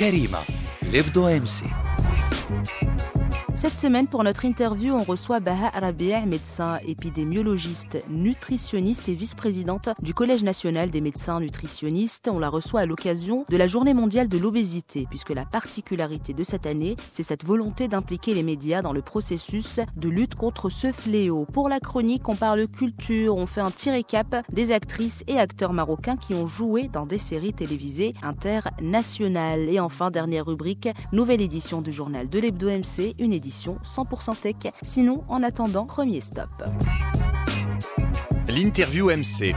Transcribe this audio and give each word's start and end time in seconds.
كريمة 0.00 0.38
لبدو 0.82 1.28
ام 1.28 1.44
سي 1.44 1.66
Cette 3.61 3.77
semaine, 3.77 4.07
pour 4.07 4.23
notre 4.23 4.45
interview, 4.45 4.95
on 4.95 5.03
reçoit 5.03 5.39
Baha 5.39 5.69
Rabia, 5.69 6.25
médecin 6.25 6.79
épidémiologiste, 6.83 8.03
nutritionniste 8.09 9.07
et 9.07 9.13
vice-présidente 9.13 9.89
du 10.01 10.15
Collège 10.15 10.41
national 10.41 10.89
des 10.89 10.99
médecins 10.99 11.39
nutritionnistes. 11.39 12.27
On 12.27 12.39
la 12.39 12.49
reçoit 12.49 12.79
à 12.79 12.85
l'occasion 12.87 13.45
de 13.47 13.57
la 13.57 13.67
Journée 13.67 13.93
mondiale 13.93 14.29
de 14.29 14.39
l'obésité, 14.39 15.05
puisque 15.07 15.29
la 15.29 15.45
particularité 15.45 16.33
de 16.33 16.41
cette 16.41 16.65
année, 16.65 16.95
c'est 17.11 17.21
cette 17.21 17.45
volonté 17.45 17.87
d'impliquer 17.87 18.33
les 18.33 18.41
médias 18.41 18.81
dans 18.81 18.93
le 18.93 19.03
processus 19.03 19.79
de 19.95 20.09
lutte 20.09 20.33
contre 20.33 20.71
ce 20.71 20.91
fléau. 20.91 21.45
Pour 21.53 21.69
la 21.69 21.79
chronique, 21.79 22.29
on 22.29 22.35
parle 22.35 22.65
culture, 22.65 23.35
on 23.35 23.45
fait 23.45 23.61
un 23.61 23.69
tiré 23.69 24.03
cap 24.03 24.43
des 24.51 24.71
actrices 24.71 25.23
et 25.27 25.37
acteurs 25.37 25.73
marocains 25.73 26.17
qui 26.17 26.33
ont 26.33 26.47
joué 26.47 26.89
dans 26.91 27.05
des 27.05 27.19
séries 27.19 27.53
télévisées 27.53 28.15
internationales. 28.23 29.69
Et 29.69 29.79
enfin, 29.79 30.09
dernière 30.09 30.47
rubrique, 30.47 30.89
nouvelle 31.11 31.41
édition 31.41 31.83
du 31.83 31.93
journal 31.93 32.27
de 32.27 32.39
l'Hebdo 32.39 32.67
MC, 32.67 33.13
une 33.19 33.33
édition 33.33 33.50
100% 33.51 34.35
tech. 34.41 34.73
Sinon, 34.81 35.23
en 35.27 35.43
attendant, 35.43 35.85
premier 35.85 36.21
stop. 36.21 36.49
L'interview 38.47 39.09
MC. 39.09 39.53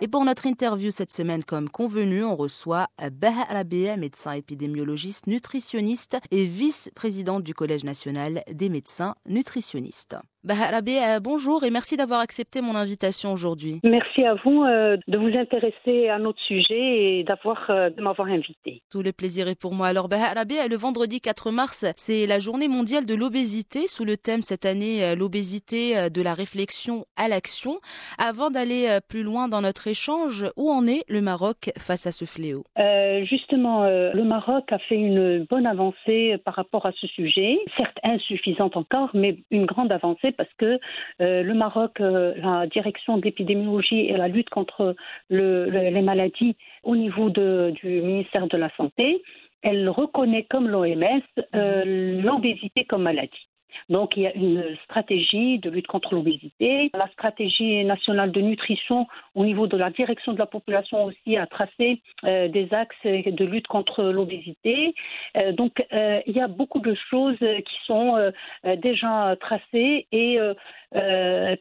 Et 0.00 0.08
pour 0.08 0.24
notre 0.24 0.46
interview 0.46 0.90
cette 0.90 1.12
semaine, 1.12 1.44
comme 1.44 1.68
convenu, 1.68 2.24
on 2.24 2.34
reçoit 2.34 2.88
Baha 3.12 3.44
Rabia, 3.44 3.96
médecin 3.96 4.32
épidémiologiste, 4.32 5.28
nutritionniste 5.28 6.16
et 6.32 6.44
vice-présidente 6.44 7.44
du 7.44 7.54
Collège 7.54 7.84
national 7.84 8.42
des 8.50 8.68
médecins 8.68 9.14
nutritionnistes. 9.26 10.16
Baha 10.44 10.72
Rabia, 10.72 11.20
bonjour 11.20 11.62
et 11.62 11.70
merci 11.70 11.96
d'avoir 11.96 12.18
accepté 12.18 12.62
mon 12.62 12.74
invitation 12.74 13.32
aujourd'hui. 13.32 13.78
Merci 13.84 14.24
à 14.24 14.34
vous 14.34 14.64
euh, 14.64 14.96
de 15.06 15.16
vous 15.16 15.38
intéresser 15.38 16.08
à 16.08 16.18
notre 16.18 16.40
sujet 16.40 17.20
et 17.20 17.22
d'avoir 17.22 17.70
euh, 17.70 17.90
de 17.90 18.02
m'avoir 18.02 18.26
invité. 18.26 18.82
Tout 18.90 19.02
le 19.02 19.12
plaisir 19.12 19.46
est 19.46 19.54
pour 19.54 19.72
moi. 19.72 19.86
Alors, 19.86 20.08
Baha 20.08 20.34
Rabia, 20.34 20.66
le 20.66 20.74
vendredi 20.74 21.20
4 21.20 21.52
mars, 21.52 21.86
c'est 21.94 22.26
la 22.26 22.40
journée 22.40 22.66
mondiale 22.66 23.06
de 23.06 23.14
l'obésité, 23.14 23.86
sous 23.86 24.04
le 24.04 24.16
thème 24.16 24.42
cette 24.42 24.66
année, 24.66 25.04
euh, 25.04 25.14
l'obésité 25.14 25.96
euh, 25.96 26.08
de 26.08 26.20
la 26.22 26.34
réflexion 26.34 27.04
à 27.16 27.28
l'action. 27.28 27.78
Avant 28.18 28.50
d'aller 28.50 28.88
euh, 28.88 28.98
plus 29.00 29.22
loin 29.22 29.46
dans 29.46 29.60
notre 29.60 29.86
échange, 29.86 30.44
où 30.56 30.72
en 30.72 30.88
est 30.88 31.04
le 31.08 31.20
Maroc 31.20 31.70
face 31.78 32.08
à 32.08 32.10
ce 32.10 32.24
fléau? 32.24 32.64
Euh, 32.80 33.24
justement, 33.26 33.84
euh, 33.84 34.10
le 34.12 34.24
Maroc 34.24 34.72
a 34.72 34.78
fait 34.80 34.96
une 34.96 35.44
bonne 35.48 35.66
avancée 35.66 36.36
par 36.44 36.54
rapport 36.54 36.84
à 36.84 36.90
ce 37.00 37.06
sujet, 37.06 37.60
certes 37.76 37.98
insuffisante 38.02 38.76
encore, 38.76 39.10
mais 39.14 39.36
une 39.52 39.66
grande 39.66 39.92
avancée 39.92 40.31
parce 40.32 40.52
que 40.58 40.78
euh, 41.20 41.42
le 41.42 41.54
Maroc, 41.54 42.00
euh, 42.00 42.34
la 42.36 42.66
direction 42.66 43.18
de 43.18 43.22
l'épidémiologie 43.22 44.06
et 44.06 44.16
la 44.16 44.28
lutte 44.28 44.50
contre 44.50 44.94
le- 45.30 45.68
le- 45.68 45.90
les 45.90 46.02
maladies 46.02 46.56
au 46.82 46.96
niveau 46.96 47.30
de- 47.30 47.72
du 47.82 48.00
ministère 48.00 48.46
de 48.48 48.56
la 48.56 48.70
Santé, 48.76 49.22
elle 49.62 49.88
reconnaît 49.88 50.44
comme 50.50 50.68
l'OMS 50.68 51.22
euh, 51.54 52.20
l'obésité 52.22 52.84
comme 52.84 53.02
maladie. 53.02 53.48
Donc, 53.88 54.16
il 54.16 54.24
y 54.24 54.26
a 54.26 54.34
une 54.34 54.64
stratégie 54.84 55.58
de 55.58 55.70
lutte 55.70 55.86
contre 55.86 56.14
l'obésité. 56.14 56.90
La 56.94 57.08
stratégie 57.08 57.84
nationale 57.84 58.32
de 58.32 58.40
nutrition 58.40 59.06
au 59.34 59.44
niveau 59.44 59.66
de 59.66 59.76
la 59.76 59.90
direction 59.90 60.32
de 60.32 60.38
la 60.38 60.46
population 60.46 61.04
aussi 61.04 61.36
a 61.36 61.46
tracé 61.46 62.00
euh, 62.24 62.48
des 62.48 62.72
axes 62.72 62.96
de 63.04 63.44
lutte 63.44 63.66
contre 63.66 64.02
l'obésité. 64.04 64.94
Euh, 65.36 65.52
donc, 65.52 65.84
euh, 65.92 66.20
il 66.26 66.34
y 66.34 66.40
a 66.40 66.48
beaucoup 66.48 66.80
de 66.80 66.94
choses 67.10 67.38
qui 67.38 67.76
sont 67.86 68.32
déjà 68.78 69.36
tracées 69.40 70.06
et 70.12 70.38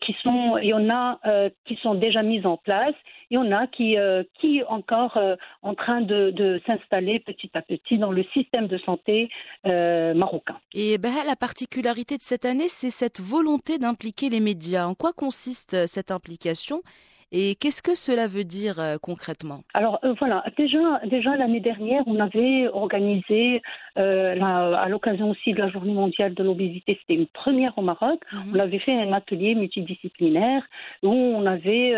qui 0.02 0.16
sont, 0.22 0.58
il 0.58 0.70
y 0.70 0.74
en 0.74 0.90
a 0.90 1.20
qui 1.66 1.76
sont 1.78 1.96
déjà 1.96 2.22
mises 2.24 2.46
en 2.46 2.58
place. 2.58 2.96
Il 3.32 3.36
y 3.36 3.38
en 3.38 3.52
a 3.54 3.66
qui, 3.66 3.98
euh, 3.98 4.24
qui 4.42 4.62
encore 4.68 5.16
euh, 5.16 5.38
en 5.62 5.74
train 5.74 6.02
de, 6.02 6.32
de 6.32 6.62
s'installer 6.68 7.22
petit 7.22 7.50
à 7.54 7.62
petit 7.62 7.98
dans 7.98 8.12
le 8.12 8.26
système 8.34 8.68
de 8.68 8.78
santé 8.80 9.30
euh, 9.66 10.14
marocain. 10.14 10.60
Et 10.74 10.98
Baha, 10.98 11.24
la 11.26 11.38
particularité 11.38 12.18
de 12.18 12.24
cette 12.24 12.44
année, 12.44 12.68
c'est 12.68 12.90
cette 12.90 13.22
volonté 13.22 13.78
d'impliquer 13.78 14.30
les 14.30 14.42
médias. 14.42 14.86
En 14.86 14.96
quoi 14.96 15.14
consiste 15.14 15.76
euh, 15.76 15.86
cette 15.88 16.12
implication? 16.12 16.82
Et 17.32 17.56
qu'est-ce 17.56 17.82
que 17.82 17.96
cela 17.96 18.28
veut 18.28 18.44
dire 18.44 18.80
euh, 18.80 18.98
concrètement? 19.02 19.62
Alors 19.74 20.00
euh, 20.04 20.14
voilà, 20.20 20.44
déjà, 20.58 21.00
déjà 21.06 21.36
l'année 21.36 21.60
dernière, 21.60 22.04
on 22.08 22.20
avait 22.20 22.68
organisé, 22.70 23.62
euh, 23.98 24.36
la- 24.36 24.80
à 24.80 24.90
l'occasion 24.90 25.30
aussi 25.32 25.54
de 25.54 25.60
la 25.60 25.70
Journée 25.70 25.94
mondiale 25.94 26.34
de 26.34 26.44
l'obésité, 26.44 26.98
c'était 27.02 27.20
une 27.20 27.28
première 27.28 27.78
au 27.78 27.82
Maroc. 27.82 28.20
On 28.54 28.60
avait 28.60 28.80
fait 28.80 28.94
un 28.94 29.14
atelier 29.14 29.56
multidisciplinaire 29.56 30.64
où 31.04 31.10
on 31.10 31.46
avait 31.46 31.94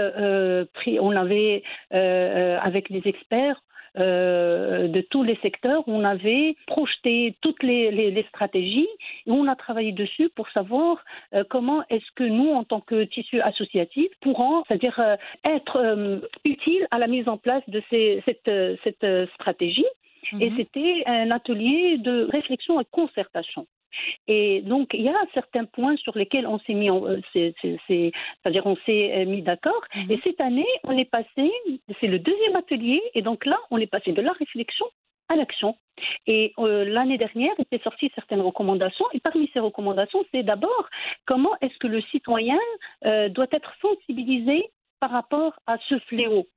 pris, 0.73 0.99
on 0.99 1.11
avait 1.11 1.63
avec 1.91 2.91
des 2.91 3.01
experts. 3.05 3.61
Euh, 3.97 4.87
de 4.87 5.01
tous 5.01 5.23
les 5.23 5.35
secteurs, 5.37 5.83
on 5.87 6.03
avait 6.03 6.55
projeté 6.67 7.35
toutes 7.41 7.61
les, 7.63 7.91
les- 7.91 8.11
les 8.11 8.23
stratégies 8.23 8.87
et 9.27 9.31
on 9.31 9.47
a 9.47 9.55
travaillé 9.55 9.91
dessus 9.91 10.29
pour 10.35 10.49
savoir 10.49 11.03
euh, 11.33 11.43
comment 11.49 11.83
est-ce 11.89 12.11
que 12.15 12.23
nous, 12.23 12.49
en 12.51 12.63
tant 12.63 12.81
que 12.81 13.03
tissu 13.03 13.39
associatif, 13.41 14.07
pourrons, 14.21 14.63
c'est-à-dire 14.67 14.99
euh, 14.99 15.15
être 15.45 15.77
euh, 15.77 16.19
utile 16.45 16.87
à 16.91 16.97
la 16.99 17.07
mise 17.07 17.27
en 17.27 17.37
place 17.37 17.63
de 17.67 17.81
ces- 17.89 18.23
cette, 18.25 18.51
cette 18.83 19.29
stratégie. 19.35 19.85
Et 20.39 20.49
Mhm. 20.49 20.55
c'était 20.55 21.03
un 21.05 21.31
atelier 21.31 21.97
de 21.97 22.27
réflexion 22.31 22.79
et 22.81 22.85
concertation. 22.91 23.67
Et 24.27 24.61
donc, 24.61 24.93
il 24.93 25.01
y 25.01 25.09
a 25.09 25.15
certains 25.33 25.65
points 25.65 25.95
sur 25.97 26.17
lesquels 26.17 26.47
on 26.47 26.59
s'est 26.59 26.73
mis, 26.73 26.89
euh, 26.89 27.19
c'est- 27.31 27.53
c'est- 27.61 27.79
c'est- 27.87 28.11
c'est-à-dire 28.41 28.65
on 28.65 28.75
s'est 28.85 29.13
euh, 29.13 29.25
mis 29.25 29.41
d'accord. 29.41 29.83
Mhm. 29.95 30.11
Et 30.11 30.19
cette 30.23 30.41
année, 30.41 30.67
on 30.83 30.97
est 30.97 31.09
passé, 31.09 31.51
c'est 31.99 32.07
le 32.07 32.19
deuxième 32.19 32.55
atelier, 32.55 33.01
et 33.13 33.21
donc 33.21 33.45
là, 33.45 33.59
on 33.71 33.77
est 33.77 33.87
passé 33.87 34.11
de 34.11 34.21
la 34.21 34.31
réflexion 34.33 34.85
à 35.29 35.35
l'action. 35.35 35.75
Et 36.27 36.53
euh, 36.59 36.85
l'année 36.85 37.17
dernière, 37.17 37.53
étaient 37.59 37.83
sorties 37.83 38.11
certaines 38.15 38.41
recommandations, 38.41 39.05
et 39.13 39.19
parmi 39.19 39.49
ces 39.53 39.59
recommandations, 39.59 40.23
c'est 40.31 40.43
d'abord 40.43 40.89
comment 41.25 41.51
est-ce 41.61 41.77
que 41.77 41.87
le 41.87 42.01
citoyen 42.01 42.59
euh, 43.05 43.29
doit 43.29 43.47
être 43.51 43.73
sensibilisé 43.81 44.69
par 44.99 45.11
rapport 45.11 45.53
à 45.67 45.77
ce 45.89 45.99
fléau. 45.99 46.47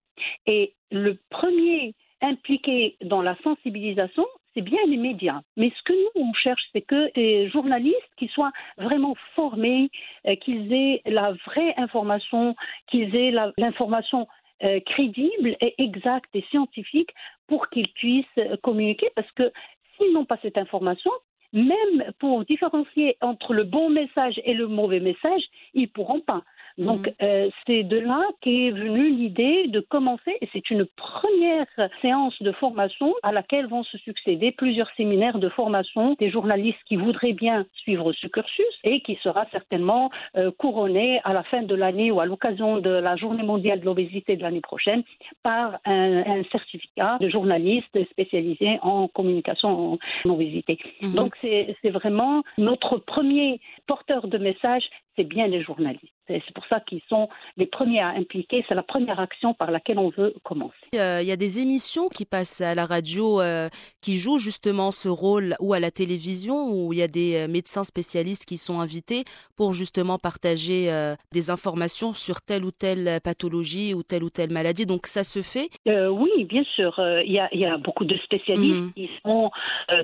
Et 0.47 0.75
le 0.91 1.19
premier 1.31 1.95
impliqué 2.23 2.97
dans 3.03 3.23
la 3.23 3.37
sensibilisation, 3.45 4.27
c'est 4.57 4.63
bien 4.63 4.81
les 4.89 4.97
médias. 4.97 5.41
Mais 5.57 5.71
ce 5.77 5.83
que 5.83 5.93
nous, 5.93 6.23
on 6.25 6.33
cherche, 6.33 6.63
c'est 6.73 6.81
que 6.81 7.13
des 7.13 7.49
journalistes 7.51 8.11
qui 8.17 8.29
soient 8.29 8.53
vraiment 8.79 9.15
formés, 9.35 9.91
euh, 10.27 10.35
qu'ils 10.37 10.73
aient 10.73 11.03
la 11.05 11.33
vraie 11.47 11.75
information, 11.77 12.57
qu'ils 12.87 13.15
aient 13.15 13.35
l'information 13.59 14.27
euh, 14.65 14.81
crédible 14.81 15.57
et 15.61 15.75
exacte 15.79 16.35
et 16.35 16.43
scientifique 16.51 17.11
pour 17.47 17.69
qu'ils 17.69 17.89
puissent 17.89 18.25
euh, 18.39 18.57
communiquer. 18.63 19.11
Parce 19.15 19.31
que 19.33 19.53
s'ils 19.97 20.13
n'ont 20.15 20.25
pas 20.25 20.39
cette 20.41 20.57
information, 20.57 21.11
même 21.53 22.13
pour 22.19 22.45
différencier 22.47 23.17
entre 23.21 23.53
le 23.53 23.65
bon 23.65 23.91
message 23.91 24.41
et 24.45 24.55
le 24.55 24.67
mauvais 24.67 25.01
message, 25.01 25.43
ils 25.75 25.89
pourront 25.89 26.21
pas. 26.21 26.43
Donc, 26.79 27.07
Mhm. 27.07 27.15
euh, 27.23 27.51
c'est 27.67 27.83
de 27.85 27.99
là 27.99 28.23
qu'est 28.43 28.71
venue 28.71 29.11
l'idée 29.11 29.69
de 29.69 29.81
commencer, 29.81 30.37
et 30.41 30.49
c'est 30.53 30.71
une 30.71 30.85
première 30.97 31.67
séance 32.03 32.41
de 32.43 32.53
formation 32.53 33.15
à 33.23 33.33
laquelle 33.33 33.67
vont 33.67 33.83
se 33.85 33.97
succéder 33.99 34.53
plusieurs 34.53 34.91
séminaires 34.97 35.39
de 35.39 35.49
formation 35.49 36.17
des 36.19 36.31
journalistes 36.31 36.79
qui 36.87 36.97
voudraient 36.97 37.33
bien 37.33 37.67
suivre 37.75 38.13
ce 38.13 38.27
cursus 38.27 38.67
et 38.85 39.01
qui 39.01 39.17
sera 39.23 39.47
certainement 39.53 40.11
euh, 40.37 40.51
couronné 40.51 41.21
à 41.25 41.33
la 41.33 41.43
fin 41.45 41.63
de 41.63 41.75
l'année 41.75 42.11
ou 42.11 42.21
à 42.21 42.27
l'occasion 42.27 42.79
de 42.79 42.91
la 42.91 43.17
Journée 43.17 43.43
mondiale 43.43 43.81
de 43.81 43.85
l'obésité 43.87 44.37
de 44.37 44.43
l'année 44.43 44.61
prochaine 44.61 45.03
par 45.43 45.79
un, 45.87 46.19
un 46.27 46.45
certificat 46.53 47.17
de 47.21 47.29
journaliste 47.29 47.99
spécialisé 48.11 48.79
en 48.83 49.09
communication 49.09 49.95
en 50.25 50.31
obésité. 50.31 50.79
Mhm. 51.01 51.15
Donc, 51.15 51.35
c'est 51.41 51.77
c'est 51.83 51.91
vraiment 51.91 52.43
notre 52.59 52.99
premier 52.99 53.61
porteur 53.87 54.29
de 54.29 54.39
message, 54.39 54.85
c'est 55.15 55.25
bien 55.25 55.47
les 55.47 55.63
journalistes. 55.63 56.16
C'est 56.29 56.55
pour 56.55 56.67
ça 56.67 56.81
qu'ils 56.81 57.03
sont 57.09 57.29
les 57.57 57.67
premiers 57.67 58.01
à 58.01 58.09
impliquer. 58.09 58.65
C'est 58.69 58.75
la 58.75 58.83
première 58.83 59.21
action 59.21 59.55
par 59.55 59.71
laquelle 59.71 59.99
on 59.99 60.11
veut 60.11 60.35
commencer. 60.43 60.75
Euh, 60.95 61.21
il 61.23 61.29
y 61.29 61.33
a 61.33 61.37
des 61.37 61.61
émissions 61.61 62.09
qui 62.09 62.25
passent 62.25 62.61
à 62.61 62.75
la 62.75 62.87
radio 62.87 63.41
euh, 63.41 63.69
qui 64.01 64.19
jouent 64.19 64.39
justement 64.39 64.91
ce 64.91 65.09
rôle 65.09 65.55
ou 65.61 65.73
à 65.73 65.81
la 65.81 65.91
télévision 65.91 66.69
où 66.71 66.93
il 66.93 66.99
y 66.99 67.03
a 67.03 67.09
des 67.09 67.37
euh, 67.37 67.49
médecins 67.49 67.85
spécialistes 67.85 68.45
qui 68.45 68.57
sont 68.57 68.81
invités 68.81 69.25
pour 69.57 69.73
justement 69.73 70.19
partager 70.19 70.91
des 71.33 71.51
informations 71.51 72.13
sur 72.13 72.43
telle 72.43 72.65
ou 72.65 72.71
telle 72.71 73.21
pathologie 73.23 73.95
ou 73.95 74.03
telle 74.03 74.23
ou 74.23 74.31
telle 74.31 74.53
maladie. 74.53 74.87
Donc 74.87 75.07
ça 75.07 75.25
se 75.25 75.41
fait? 75.41 75.69
Oui, 75.87 76.45
bien 76.45 76.63
sûr. 76.75 76.95
Il 77.25 77.33
y, 77.33 77.39
a, 77.39 77.49
il 77.53 77.61
y, 77.61 77.67
a, 77.67 77.79
beaucoup 77.79 78.05
de 78.05 78.17
spécialistes 78.19 78.83
mmh. 78.83 78.93
qui 78.93 79.11
sont 79.25 79.51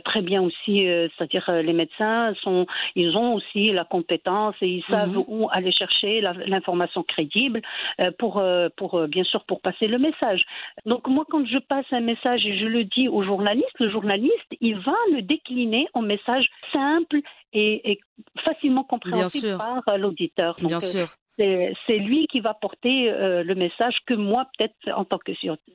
très 0.05 0.23
bien 0.23 0.43
aussi, 0.43 0.87
c'est-à-dire 1.17 1.45
les 1.63 1.73
médecins 1.73 2.33
sont, 2.43 2.67
ils 2.97 3.15
ont 3.17 3.35
aussi 3.35 3.73
la 3.73 3.85
compétence 3.85 4.55
et 4.63 4.69
ils 4.69 4.85
savent 4.85 5.17
mmh. 5.17 5.25
où 5.29 5.49
aller 5.51 5.73
chercher 5.73 6.12
l'information 6.21 7.03
crédible 7.03 7.63
euh, 8.01 8.11
pour, 8.19 8.39
euh, 8.39 8.69
pour 8.77 8.95
euh, 8.95 9.07
bien 9.07 9.25
sûr 9.25 9.45
pour 9.45 9.61
passer 9.61 9.87
le 9.87 9.99
message. 9.99 10.45
Donc 10.87 11.07
moi 11.09 11.25
quand 11.29 11.47
je 11.47 11.59
passe 11.59 11.87
un 11.93 12.01
message 12.01 12.45
et 12.47 12.59
je 12.59 12.67
le 12.67 12.85
dis 12.85 13.09
au 13.09 13.23
journaliste, 13.23 13.79
le 13.79 13.91
journaliste 13.91 14.33
il 14.61 14.79
va 14.79 14.95
le 15.13 15.23
décliner 15.23 15.87
en 15.95 16.03
message 16.03 16.47
simple 16.73 17.21
et, 17.53 18.01
facilement 18.45 18.85
compréhensible 18.85 19.59
par 19.59 19.99
l'auditeur. 19.99 20.57
Bien 20.61 20.81
sûr 20.81 21.09
c'est 21.39 21.99
lui 21.99 22.27
qui 22.31 22.41
va 22.41 22.55
porter 22.55 23.11
euh, 23.11 23.43
le 23.43 23.55
message 23.55 23.97
que 24.07 24.15
moi, 24.15 24.47
peut-être 24.57 24.75
en 24.95 25.05
tant 25.05 25.19
que 25.19 25.33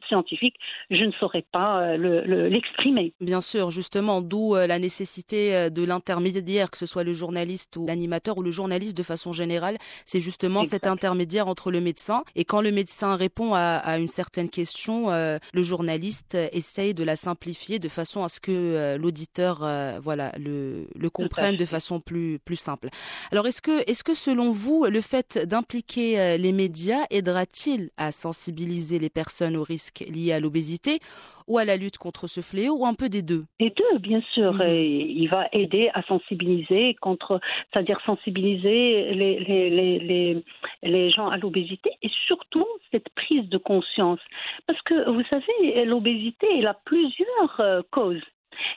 scientifique, 0.07 0.55
je 0.89 1.03
ne 1.03 1.11
saurais 1.13 1.45
pas 1.51 1.81
euh, 1.81 2.47
l'exprimer. 2.49 3.13
Bien 3.21 3.41
sûr, 3.41 3.71
justement, 3.71 4.21
d'où 4.21 4.55
euh, 4.55 4.67
la 4.67 4.79
nécessité 4.79 5.69
de 5.69 5.83
l'intermédiaire, 5.83 6.69
que 6.69 6.77
ce 6.77 6.85
soit 6.85 7.03
le 7.03 7.13
journaliste 7.13 7.75
ou 7.77 7.87
l'animateur 7.87 8.37
ou 8.37 8.43
le 8.43 8.51
journaliste 8.51 8.95
de 8.95 9.03
façon 9.03 9.31
générale. 9.33 9.77
C'est 10.05 10.21
justement 10.21 10.63
cet 10.63 10.85
intermédiaire 10.85 11.47
entre 11.47 11.71
le 11.71 11.81
médecin. 11.81 12.23
Et 12.35 12.45
quand 12.45 12.61
le 12.61 12.71
médecin 12.71 13.15
répond 13.15 13.53
à, 13.53 13.97
une 13.97 14.07
certaine 14.07 14.49
question, 14.49 15.09
le 15.09 15.63
journaliste 15.63 16.35
essaye 16.51 16.93
de 16.93 17.03
la 17.03 17.15
simplifier 17.15 17.79
de 17.79 17.89
façon 17.89 18.23
à 18.23 18.29
ce 18.29 18.39
que 18.39 18.97
l'auditeur 18.97 19.59
voilà, 20.01 20.31
le, 20.37 20.87
le 20.95 21.09
comprenne 21.09 21.55
de 21.55 21.65
façon 21.65 21.99
plus, 21.99 22.39
plus 22.39 22.55
simple. 22.55 22.89
Alors, 23.31 23.47
est-ce 23.47 23.61
que, 23.61 23.81
est 23.89 23.93
-ce 23.93 24.03
que 24.03 24.15
selon 24.15 24.51
vous, 24.51 24.85
le 24.85 25.01
fait 25.01 25.46
d'impliquer 25.47 26.19
euh, 26.19 26.37
les 26.37 26.51
médias 26.51 27.05
aidera-t-il 27.09 27.89
à 27.97 28.11
sensibiliser 28.11 28.99
les 28.99 29.09
personnes 29.09 29.57
aux 29.57 29.63
risques 29.63 30.05
liés 30.07 30.33
à 30.33 30.39
l'obésité 30.39 30.99
ou 31.47 31.57
à 31.57 31.65
la 31.65 31.77
lutte 31.77 31.97
contre 31.97 32.27
ce 32.27 32.41
fléau 32.41 32.75
ou 32.79 32.85
un 32.85 32.93
peu 32.93 33.09
des 33.09 33.21
deux? 33.21 33.45
Les 33.59 33.69
deux, 33.69 33.99
bien 33.99 34.21
sûr. 34.33 34.53
Mhm. 34.53 34.67
Il 34.69 35.27
va 35.29 35.47
aider 35.53 35.89
à 35.93 36.03
sensibiliser 36.03 36.95
contre, 37.01 37.39
c'est-à-dire 37.71 37.99
sensibiliser 38.05 39.13
les, 39.13 39.39
les, 39.39 39.99
les, 39.99 40.43
les 40.83 41.09
gens 41.09 41.29
à 41.29 41.37
l'obésité 41.37 41.91
et 42.01 42.09
surtout 42.27 42.67
cette 42.91 43.09
prise 43.15 43.47
de 43.49 43.57
conscience. 43.57 44.19
Parce 44.67 44.81
que 44.81 45.09
vous 45.09 45.23
savez, 45.29 45.85
l'obésité, 45.85 46.47
elle 46.57 46.67
a 46.67 46.77
plusieurs 46.85 47.59
euh, 47.59 47.81
causes. 47.91 48.23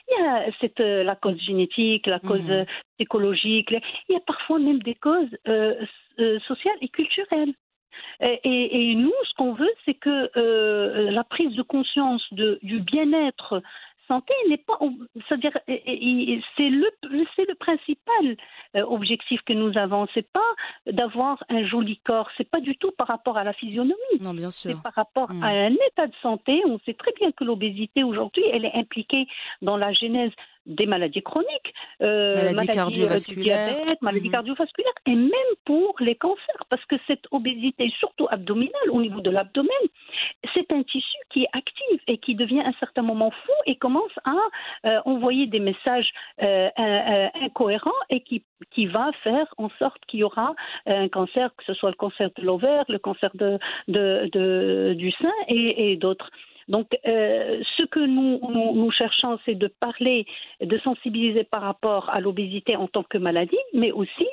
Il 0.09 0.23
y 0.23 0.27
a 0.27 0.45
cette, 0.59 0.79
euh, 0.79 1.03
la 1.03 1.15
cause 1.15 1.39
génétique, 1.41 2.07
la 2.07 2.19
cause 2.19 2.47
mhm. 2.47 2.65
psychologique, 2.97 3.69
il 3.71 4.13
y 4.13 4.15
a 4.15 4.21
parfois 4.21 4.59
même 4.59 4.79
des 4.79 4.95
causes 4.95 5.35
euh, 5.47 5.75
sociale 6.47 6.77
et 6.81 6.89
culturelle. 6.89 7.53
Et, 8.21 8.93
nous, 8.95 9.13
ce 9.23 9.33
qu'on 9.35 9.53
veut, 9.53 9.71
c'est 9.85 9.95
que 9.95 10.29
euh, 10.37 11.11
la 11.11 11.23
prise 11.23 11.55
de 11.55 11.61
conscience 11.63 12.23
du 12.31 12.79
bien-être 12.79 13.61
santé 14.11 14.33
n'est 14.49 14.57
pas, 14.57 14.77
c'est-à-dire, 15.27 15.57
c'est 15.65 16.69
le, 16.69 16.89
c'est 17.35 17.47
le 17.47 17.55
principal 17.55 18.35
euh, 18.75 18.83
objectif 18.83 19.39
que 19.45 19.53
nous 19.53 19.77
avons. 19.77 20.07
C'est 20.13 20.29
pas 20.31 20.51
d'avoir 20.87 21.43
un 21.49 21.65
joli 21.65 21.97
corps, 22.03 22.29
c'est 22.37 22.49
pas 22.49 22.59
du 22.59 22.75
tout 22.75 22.91
par 22.97 23.07
rapport 23.07 23.37
à 23.37 23.43
la 23.43 23.53
physionomie. 23.53 24.17
Non, 24.19 24.33
bien 24.33 24.49
sûr. 24.49 24.71
C'est 24.71 24.81
par 24.81 24.93
rapport 24.93 25.31
mm. 25.31 25.43
à 25.43 25.47
un 25.47 25.73
état 25.89 26.07
de 26.07 26.15
santé. 26.21 26.61
On 26.65 26.79
sait 26.85 26.93
très 26.93 27.13
bien 27.13 27.31
que 27.31 27.43
l'obésité 27.43 28.03
aujourd'hui, 28.03 28.43
elle 28.51 28.65
est 28.65 28.75
impliquée 28.75 29.27
dans 29.61 29.77
la 29.77 29.93
genèse 29.93 30.31
des 30.65 30.85
maladies 30.85 31.23
chroniques, 31.23 31.73
euh, 32.01 32.35
maladies, 32.35 32.69
euh, 32.69 32.73
cardiovasculaires, 32.73 33.73
diabète, 33.73 34.01
maladies 34.01 34.29
cardiovasculaires, 34.29 34.93
et 35.07 35.15
même 35.15 35.51
pour 35.65 35.95
les 35.99 36.15
cancers, 36.15 36.65
parce 36.69 36.85
que 36.85 36.95
cette 37.07 37.25
obésité, 37.31 37.91
surtout 37.99 38.27
abdominale, 38.29 38.89
au 38.91 39.01
niveau 39.01 39.21
de 39.21 39.31
l'abdomen, 39.31 39.69
c'est 40.53 40.71
un 40.71 40.83
tissu 40.83 41.17
qui 41.31 41.43
est 41.43 41.49
actif 41.53 42.01
et 42.07 42.17
qui 42.17 42.35
devient 42.35 42.61
à 42.61 42.67
un 42.67 42.73
certain 42.79 43.01
moment 43.01 43.31
fou 43.31 43.51
et 43.65 43.75
commence 43.75 44.00
à 44.25 44.35
euh, 44.85 44.99
envoyer 45.05 45.47
des 45.47 45.59
messages 45.59 46.09
euh, 46.41 46.69
incohérents 47.41 47.91
et 48.09 48.21
qui, 48.21 48.43
qui 48.71 48.85
va 48.85 49.11
faire 49.23 49.47
en 49.57 49.69
sorte 49.79 50.03
qu'il 50.07 50.21
y 50.21 50.23
aura 50.23 50.53
un 50.85 51.07
cancer, 51.09 51.53
que 51.55 51.63
ce 51.65 51.73
soit 51.73 51.89
le 51.89 51.95
cancer 51.95 52.29
de 52.35 52.43
l'ovaire, 52.43 52.85
le 52.87 52.99
cancer 52.99 53.31
du 53.87 55.11
sein 55.11 55.33
et, 55.47 55.97
d'autres. 55.97 56.29
Donc, 56.67 56.87
euh, 57.05 57.61
ce 57.77 57.83
que 57.83 57.99
nous, 57.99 58.91
cherchons, 58.91 59.39
c'est 59.45 59.55
de 59.55 59.67
parler, 59.67 60.25
de 60.61 60.77
sensibiliser 60.79 61.43
par 61.43 61.61
rapport 61.61 62.09
à 62.09 62.21
l'obésité 62.21 62.75
en 62.75 62.87
tant 62.87 63.03
que 63.03 63.17
maladie, 63.17 63.57
mais 63.73 63.91
aussi 63.91 64.27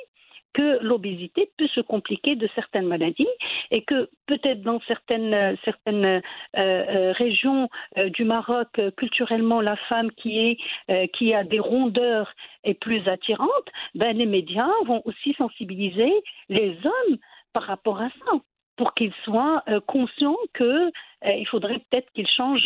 que 0.53 0.79
l'obésité 0.81 1.51
peut 1.57 1.67
se 1.67 1.81
compliquer 1.81 2.35
de 2.35 2.49
certaines 2.55 2.87
maladies 2.87 3.27
et 3.71 3.83
que 3.83 4.09
peut-être 4.27 4.61
dans 4.61 4.79
certaines, 4.81 5.57
certaines 5.63 6.05
euh, 6.05 6.21
euh, 6.57 7.11
régions 7.13 7.69
du 7.97 8.23
Maroc, 8.23 8.79
culturellement, 8.97 9.61
la 9.61 9.75
femme 9.75 10.11
qui, 10.11 10.39
est, 10.39 11.07
qui 11.09 11.33
a 11.33 11.43
des 11.43 11.59
rondeurs 11.59 12.33
est 12.63 12.73
plus 12.73 13.07
attirante, 13.07 13.49
ben, 13.95 14.17
les 14.17 14.25
médias 14.25 14.69
vont 14.85 15.01
aussi 15.05 15.33
sensibiliser 15.33 16.11
les 16.49 16.77
hommes 16.83 17.17
par 17.53 17.63
rapport 17.63 18.01
à 18.01 18.09
ça 18.09 18.39
pour 18.79 18.93
qu'ils 18.93 19.13
soient 19.25 19.61
euh, 19.67 19.81
conscients 19.81 20.37
qu'il 20.55 20.91
euh, 21.25 21.43
faudrait 21.51 21.79
peut-être 21.79 22.09
qu'ils 22.13 22.29
changent 22.29 22.65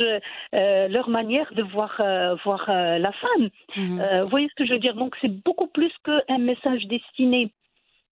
euh, 0.53 0.87
leur 0.87 1.09
manière 1.09 1.51
de 1.55 1.63
voir, 1.63 1.99
voir 2.45 2.65
la 2.67 3.11
femme. 3.11 3.49
Mhm. 3.75 4.21
vous 4.21 4.29
voyez 4.29 4.47
ce 4.49 4.55
que 4.55 4.65
je 4.65 4.73
veux 4.73 4.79
dire? 4.79 4.93
Donc 4.93 5.15
c'est 5.21 5.33
beaucoup 5.43 5.67
plus 5.67 5.91
qu'un 6.05 6.37
message 6.37 6.85
destiné 6.85 7.51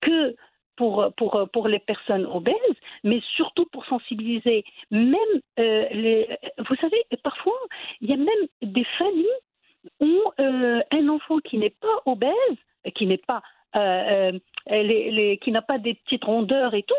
que 0.02 0.36
pour, 0.76 1.12
pour, 1.18 1.48
pour 1.54 1.68
les 1.68 1.80
personnes 1.80 2.26
obèses, 2.26 2.56
mais 3.04 3.22
surtout 3.36 3.66
pour 3.72 3.86
sensibiliser 3.86 4.64
même 4.90 5.16
les... 5.58 6.28
Vous 6.58 6.76
savez, 6.78 7.04
parfois, 7.24 7.58
il 8.00 8.10
y 8.10 8.14
a 8.14 8.18
même 8.18 8.48
des 8.62 8.86
familles 8.98 9.28
où 10.00 10.22
un 10.40 11.10
enfant 11.10 11.38
qui 11.40 11.58
n'est 11.58 11.76
pas 11.82 12.02
obèse, 12.06 12.58
qui 12.96 13.06
n'est 13.06 13.18
pas... 13.18 13.44
Les, 13.76 15.12
les, 15.12 15.38
qui 15.38 15.52
n'a 15.52 15.62
pas 15.62 15.78
des 15.78 15.94
petites 15.94 16.24
rondeurs 16.24 16.74
et 16.74 16.84
tout, 16.84 16.96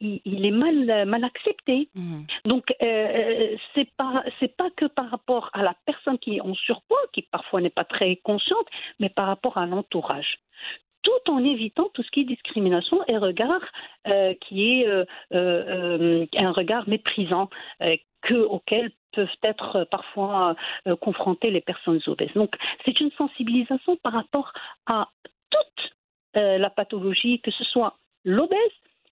il, 0.00 0.46
est 0.46 0.50
mal, 0.50 1.06
mal 1.06 1.24
accepté. 1.24 1.88
Mmh. 1.94 2.22
Donc, 2.44 2.64
euh, 2.82 2.86
euh, 2.86 3.56
c'est 3.74 3.90
pas 3.96 4.24
c'est 4.40 4.56
pas 4.56 4.70
que 4.76 4.86
par 4.86 5.10
rapport 5.10 5.50
à 5.52 5.62
la 5.62 5.74
personne 5.86 6.18
qui 6.18 6.36
est 6.36 6.40
en 6.40 6.54
surpoids, 6.54 6.98
qui 7.12 7.22
parfois 7.22 7.60
n'est 7.60 7.70
pas 7.70 7.84
très 7.84 8.16
consciente, 8.16 8.66
mais 9.00 9.08
par 9.08 9.26
rapport 9.26 9.58
à 9.58 9.66
l'entourage 9.66 10.38
tout 11.04 11.30
en 11.30 11.44
évitant 11.44 11.88
tout 11.94 12.02
ce 12.02 12.10
qui 12.10 12.20
est 12.20 12.24
discrimination 12.24 13.00
et 13.06 13.16
regard 13.16 13.60
euh, 14.08 14.34
qui 14.40 14.82
est 14.82 14.86
un 15.30 16.52
regard 16.52 16.88
méprisant 16.88 17.48
que, 18.22 18.34
auquel 18.34 18.90
peuvent 19.12 19.28
être 19.42 19.86
parfois 19.90 20.56
confrontées 21.00 21.50
les 21.50 21.60
personnes 21.60 22.00
obèses. 22.06 22.32
Donc, 22.34 22.56
c'est 22.84 22.98
une 23.00 23.12
sensibilisation 23.12 23.96
par 23.98 24.14
rapport 24.14 24.52
à 24.86 25.08
toute 25.50 25.94
la 26.34 26.70
pathologie, 26.70 27.40
que 27.40 27.52
ce 27.52 27.64
soit 27.64 27.96
l'obèse, 28.24 28.58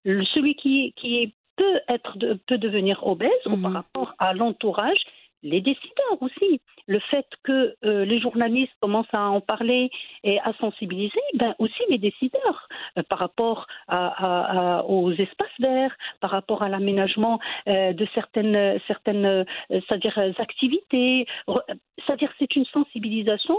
celui 0.05 0.55
qui, 0.55 0.93
qui 0.97 1.33
peut, 1.55 1.79
être, 1.87 2.17
peut 2.47 2.57
devenir 2.57 3.05
obèse 3.05 3.29
ou 3.45 3.61
par 3.61 3.71
mhm. 3.71 3.77
rapport 3.77 4.13
à 4.19 4.33
l'entourage, 4.33 4.99
les 5.43 5.61
décideurs 5.61 6.21
aussi. 6.21 6.61
Le 6.87 6.99
fait 6.99 7.27
que 7.43 7.75
euh, 7.85 8.05
les 8.05 8.19
journalistes 8.19 8.73
commencent 8.81 9.13
à 9.13 9.29
en 9.29 9.41
parler 9.41 9.89
et 10.23 10.39
à 10.39 10.53
sensibiliser, 10.53 11.19
ben 11.35 11.53
aussi 11.59 11.81
les 11.89 11.97
décideurs 11.97 12.67
euh, 12.97 13.03
par 13.03 13.19
rapport 13.19 13.67
aux 14.87 15.11
espaces 15.11 15.59
verts, 15.59 15.95
par 16.21 16.31
rapport 16.31 16.63
à 16.63 16.69
l'aménagement 16.69 17.39
euh, 17.67 17.93
de 17.93 18.07
certaines, 18.13 18.79
certaines 18.87 19.45
activités. 20.37 21.27
C'est 22.07 22.55
une 22.55 22.65
sensibilisation 22.65 23.57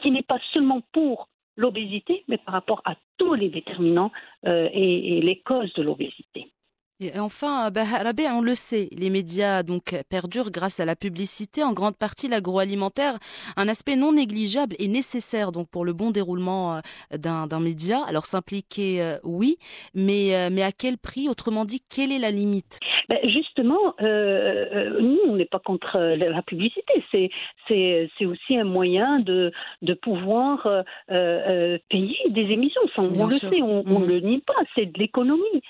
qui 0.00 0.10
n'est 0.10 0.22
pas 0.22 0.38
seulement 0.52 0.80
pour 0.92 1.28
l'obésité, 1.56 2.24
mais 2.28 2.38
par 2.38 2.54
rapport 2.54 2.82
à 2.84 2.94
tous 3.18 3.34
les 3.34 3.48
déterminants 3.48 4.12
et, 4.44 5.20
les 5.22 5.40
causes 5.40 5.72
de 5.74 5.82
l'obésité. 5.82 6.50
Et 7.00 7.16
enfin, 7.16 7.70
bah, 7.70 7.84
Rabé, 7.84 8.26
on 8.26 8.40
le 8.40 8.56
sait, 8.56 8.88
les 8.90 9.08
médias 9.08 9.62
donc 9.62 9.94
perdurent 10.10 10.50
grâce 10.50 10.80
à 10.80 10.84
la 10.84 10.96
publicité, 10.96 11.62
en 11.62 11.72
grande 11.72 11.96
partie 11.96 12.26
l'agroalimentaire, 12.26 13.20
un 13.56 13.68
aspect 13.68 13.94
non 13.94 14.14
négligeable 14.14 14.74
et 14.80 14.88
nécessaire 14.88 15.52
donc 15.52 15.68
pour 15.70 15.84
le 15.84 15.92
bon 15.92 16.10
déroulement 16.10 16.78
euh, 16.78 16.80
d'un 17.16 17.60
média. 17.60 18.00
Alors 18.08 18.26
s'impliquer, 18.26 19.00
euh, 19.00 19.16
oui, 19.22 19.58
mais, 19.94 20.34
euh, 20.34 20.48
mais 20.50 20.64
à 20.64 20.72
quel 20.72 20.98
prix? 20.98 21.28
Autrement 21.28 21.64
dit, 21.64 21.82
quelle 21.88 22.10
est 22.10 22.18
la 22.18 22.32
limite? 22.32 22.80
Ben 23.08 23.18
Justement, 23.22 23.94
euh, 24.00 25.00
nous, 25.00 25.20
on 25.28 25.36
n'est 25.36 25.46
pas 25.46 25.60
contre 25.60 25.98
la 25.98 26.42
publicité. 26.42 27.04
C'est, 27.12 28.26
aussi 28.26 28.58
un 28.58 28.64
moyen 28.64 29.20
de, 29.20 29.52
de 29.82 29.94
pouvoir 29.94 30.66
euh, 31.10 31.78
payer 31.90 32.18
des 32.30 32.52
émissions. 32.52 32.80
on 32.96 33.26
le 33.26 33.36
sait, 33.36 33.62
on 33.62 33.84
ne 33.84 34.04
mmh. 34.04 34.08
le 34.08 34.20
nie 34.20 34.40
pas, 34.40 34.60
c'est 34.74 34.86
de 34.86 34.98
l'économie. 34.98 35.62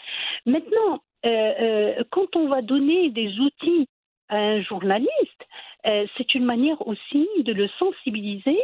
Maintenant, 0.47 0.69
euh, 0.95 0.99
euh, 0.99 1.18
quand 1.23 2.37
on 2.37 2.49
va 2.49 2.63
donner 2.63 3.11
des 3.11 3.39
outils 3.41 3.89
à 4.29 4.37
un 4.37 4.63
journaliste, 4.63 5.47
euh, 5.87 6.07
c'est 6.17 6.35
une 6.35 6.45
manière 6.45 6.87
aussi 6.87 7.29
de 7.39 7.53
le 7.53 7.69
sensibiliser 7.79 8.59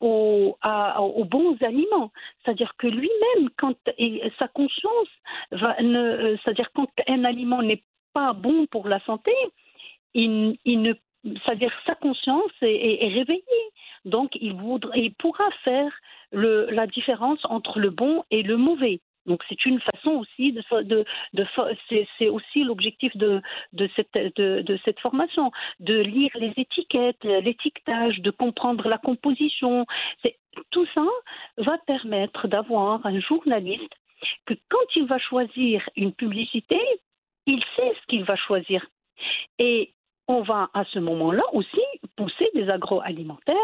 aux, 0.00 0.56
bons 1.30 1.56
aliments. 1.62 2.10
C'est-à-dire 2.42 2.74
que 2.76 2.88
lui-même, 2.88 3.50
quand 3.56 3.76
sa 4.38 4.48
conscience 4.48 5.08
va, 5.52 5.76
c'est-à-dire 5.76 6.70
quand 6.74 6.88
un 7.06 7.24
aliment 7.24 7.62
n'est 7.62 7.84
pas 8.12 8.32
bon 8.32 8.66
pour 8.66 8.88
la 8.88 8.98
santé, 9.00 9.32
il, 10.14 10.58
ne, 10.66 10.92
c'est-à-dire 11.24 11.72
sa 11.86 11.94
conscience 11.94 12.50
est, 12.62 13.08
réveillée. 13.14 13.42
Donc 14.04 14.36
il, 14.40 14.54
voudra, 14.54 14.90
il 14.96 15.14
pourra 15.14 15.48
faire 15.62 15.92
la 16.32 16.86
différence 16.88 17.40
entre 17.44 17.78
le 17.78 17.90
bon 17.90 18.24
et 18.30 18.42
le 18.42 18.56
mauvais. 18.56 19.00
Donc 19.26 19.42
c'est 19.48 19.64
une 19.66 19.80
façon 19.80 20.10
aussi 20.10 20.52
de, 20.52 20.62
c'est 22.18 22.28
aussi 22.28 22.64
l'objectif 22.64 23.16
de, 23.16 23.40
cette, 23.94 24.12
de, 24.36 24.78
cette 24.84 25.00
formation, 25.00 25.50
de 25.80 26.00
lire 26.00 26.30
les 26.34 26.52
étiquettes, 26.56 27.22
l'étiquetage, 27.24 28.20
de 28.20 28.30
comprendre 28.30 28.88
la 28.88 28.98
composition. 28.98 29.86
Tout 30.70 30.86
ça 30.94 31.06
va 31.58 31.78
permettre 31.86 32.48
d'avoir 32.48 33.04
un 33.06 33.20
journaliste 33.20 33.94
que 34.46 34.54
quand 34.68 34.96
il 34.96 35.06
va 35.06 35.18
choisir 35.18 35.88
une 35.96 36.12
publicité, 36.12 36.80
il 37.46 37.62
sait 37.76 37.94
ce 38.00 38.06
qu'il 38.08 38.24
va 38.24 38.36
choisir. 38.36 38.84
Et 39.58 39.92
on 40.28 40.42
va 40.42 40.70
à 40.74 40.84
ce 40.86 40.98
moment-là 40.98 41.42
aussi 41.52 41.80
pousser 42.16 42.48
des 42.54 42.68
agroalimentaires 42.68 43.56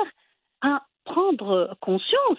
à 0.60 0.82
prendre 1.04 1.76
conscience 1.80 2.38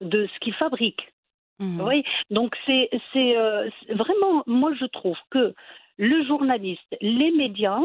de 0.00 0.26
ce 0.26 0.38
qu'ils 0.40 0.54
fabriquent. 0.54 1.12
Mmh. 1.58 1.80
Oui, 1.80 2.04
donc 2.30 2.56
c'est 2.66 2.88
euh, 3.16 3.68
vraiment, 3.90 4.42
moi 4.46 4.72
je 4.78 4.86
trouve 4.86 5.16
que 5.30 5.54
le 5.96 6.24
journaliste, 6.24 6.96
les 7.00 7.32
médias 7.32 7.80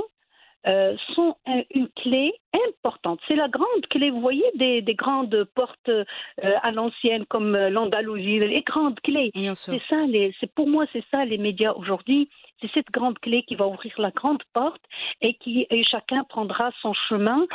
euh, 0.68 0.96
sont 1.16 1.36
une 1.74 1.90
clé 1.90 2.34
importante. 2.68 3.20
C'est 3.28 3.36
la 3.36 3.50
grande 3.50 3.88
clé, 3.90 4.12
vous 4.12 4.22
voyez, 4.22 4.46
des, 4.56 4.82
grandes 4.94 5.44
portes 5.56 5.90
euh, 5.90 6.06
à 6.38 6.72
l'ancienne 6.72 7.26
comme 7.26 7.58
l'Andalousie, 7.58 8.40
les 8.40 8.62
grandes 8.62 9.00
clés. 9.02 9.32
C'est 9.56 9.82
ça, 9.90 9.98
c'est 10.40 10.54
pour 10.54 10.70
moi, 10.70 10.86
c'est 10.94 11.04
ça 11.12 11.26
les 11.26 11.40
médias 11.40 11.74
aujourd'hui. 11.74 12.30
C'est 12.64 12.72
cette 12.74 12.92
grande 12.92 13.20
clé 13.20 13.44
qui 13.44 13.56
va 13.56 13.68
ouvrir 13.68 13.94
la 14.00 14.12
grande 14.12 14.42
porte 14.54 14.82
et 15.20 15.34
qui 15.34 15.68
et 15.70 15.84
chacun 15.84 16.24
prendra 16.24 16.72
son 16.82 16.94
chemin 16.94 17.46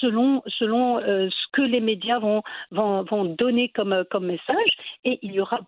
selon 0.00 0.42
selon 0.46 1.00
ce 1.00 1.46
que 1.54 1.62
les 1.62 1.80
médias 1.80 2.18
vont, 2.18 2.42
donner 3.38 3.70
comme 3.70 4.04
comme 4.10 4.26
message 4.26 4.76
et 5.04 5.18
il 5.22 5.32
y 5.32 5.40
aura 5.40 5.60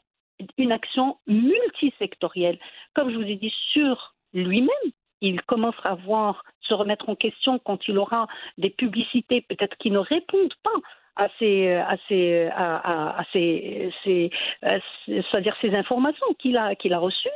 une 0.58 0.72
action 0.72 1.16
multisectorielle. 1.26 2.58
Comme 2.94 3.10
je 3.10 3.16
vous 3.16 3.22
ai 3.22 3.36
dit, 3.36 3.54
sur 3.72 4.14
lui-même, 4.34 4.68
il 5.22 5.40
commencera 5.42 5.90
à 5.90 5.94
voir, 5.94 6.44
se 6.60 6.74
remettre 6.74 7.08
en 7.08 7.14
question 7.14 7.58
quand 7.58 7.88
il 7.88 7.96
aura 7.96 8.26
des 8.58 8.70
publicités 8.70 9.40
peut-être 9.40 9.78
qui 9.78 9.90
ne 9.90 9.98
répondent 9.98 10.54
pas 10.62 10.80
à 11.16 11.28
ces, 11.38 11.72
à 11.72 11.96
ces, 12.08 12.48
à, 12.54 13.18
à 13.18 13.24
ces, 13.32 13.90
ces, 14.02 14.30
c'est-à-dire 15.06 15.56
ces 15.60 15.74
informations 15.74 16.26
qu'il 16.38 16.56
a, 16.56 16.74
qu'il 16.74 16.92
a 16.92 16.98
reçues. 16.98 17.28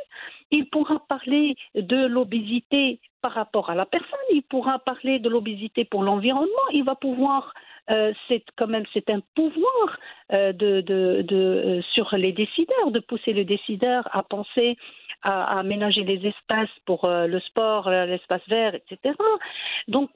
Il 0.51 0.69
pourra 0.71 1.01
parler 1.09 1.55
de 1.75 2.07
l'obésité 2.07 3.01
par 3.21 3.33
rapport 3.33 3.71
à 3.71 3.75
la 3.75 3.87
personne, 3.87 4.19
il 4.33 4.43
pourra 4.43 4.79
parler 4.79 5.19
de 5.19 5.29
l'obésité 5.29 5.85
pour 5.85 6.03
l'environnement, 6.03 6.69
il 6.73 6.85
va 6.85 6.95
pouvoir 6.95 7.53
euh, 7.91 8.13
c'est 8.29 8.45
quand 8.57 8.67
même 8.67 8.85
c'est 8.93 9.09
un 9.09 9.21
pouvoir 9.35 9.99
euh, 10.33 10.53
de, 10.53 10.83
de, 10.83 11.23
de, 11.23 11.37
euh, 11.37 11.83
sur 11.95 12.15
les 12.17 12.33
décideurs, 12.33 12.91
de 12.91 13.01
pousser 13.01 13.33
les 13.33 13.45
décideurs 13.45 14.07
à 14.13 14.23
penser 14.23 14.77
à, 15.23 15.57
à 15.57 15.61
aménager 15.61 16.05
les 16.05 16.27
espaces 16.27 16.69
pour 16.85 17.09
le 17.09 17.41
sport, 17.41 17.91
l'espace 17.91 18.47
vert, 18.49 18.75
etc. 18.75 19.15
Donc 19.89 20.11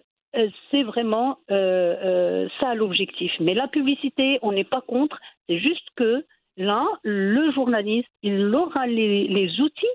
c'est 0.71 0.83
vraiment 0.83 1.39
ça 1.49 2.75
l'objectif. 2.75 3.33
Mais 3.41 3.55
la 3.55 3.69
publicité, 3.69 4.39
on 4.43 4.53
n'est 4.53 4.65
pas 4.65 4.81
contre, 4.81 5.19
c'est 5.49 5.59
juste 5.59 5.89
que 5.97 6.25
là, 6.57 6.87
le 7.03 7.53
journaliste, 7.53 8.09
il 8.23 8.55
aura 8.55 8.87
les, 8.87 9.61
outils 9.61 9.87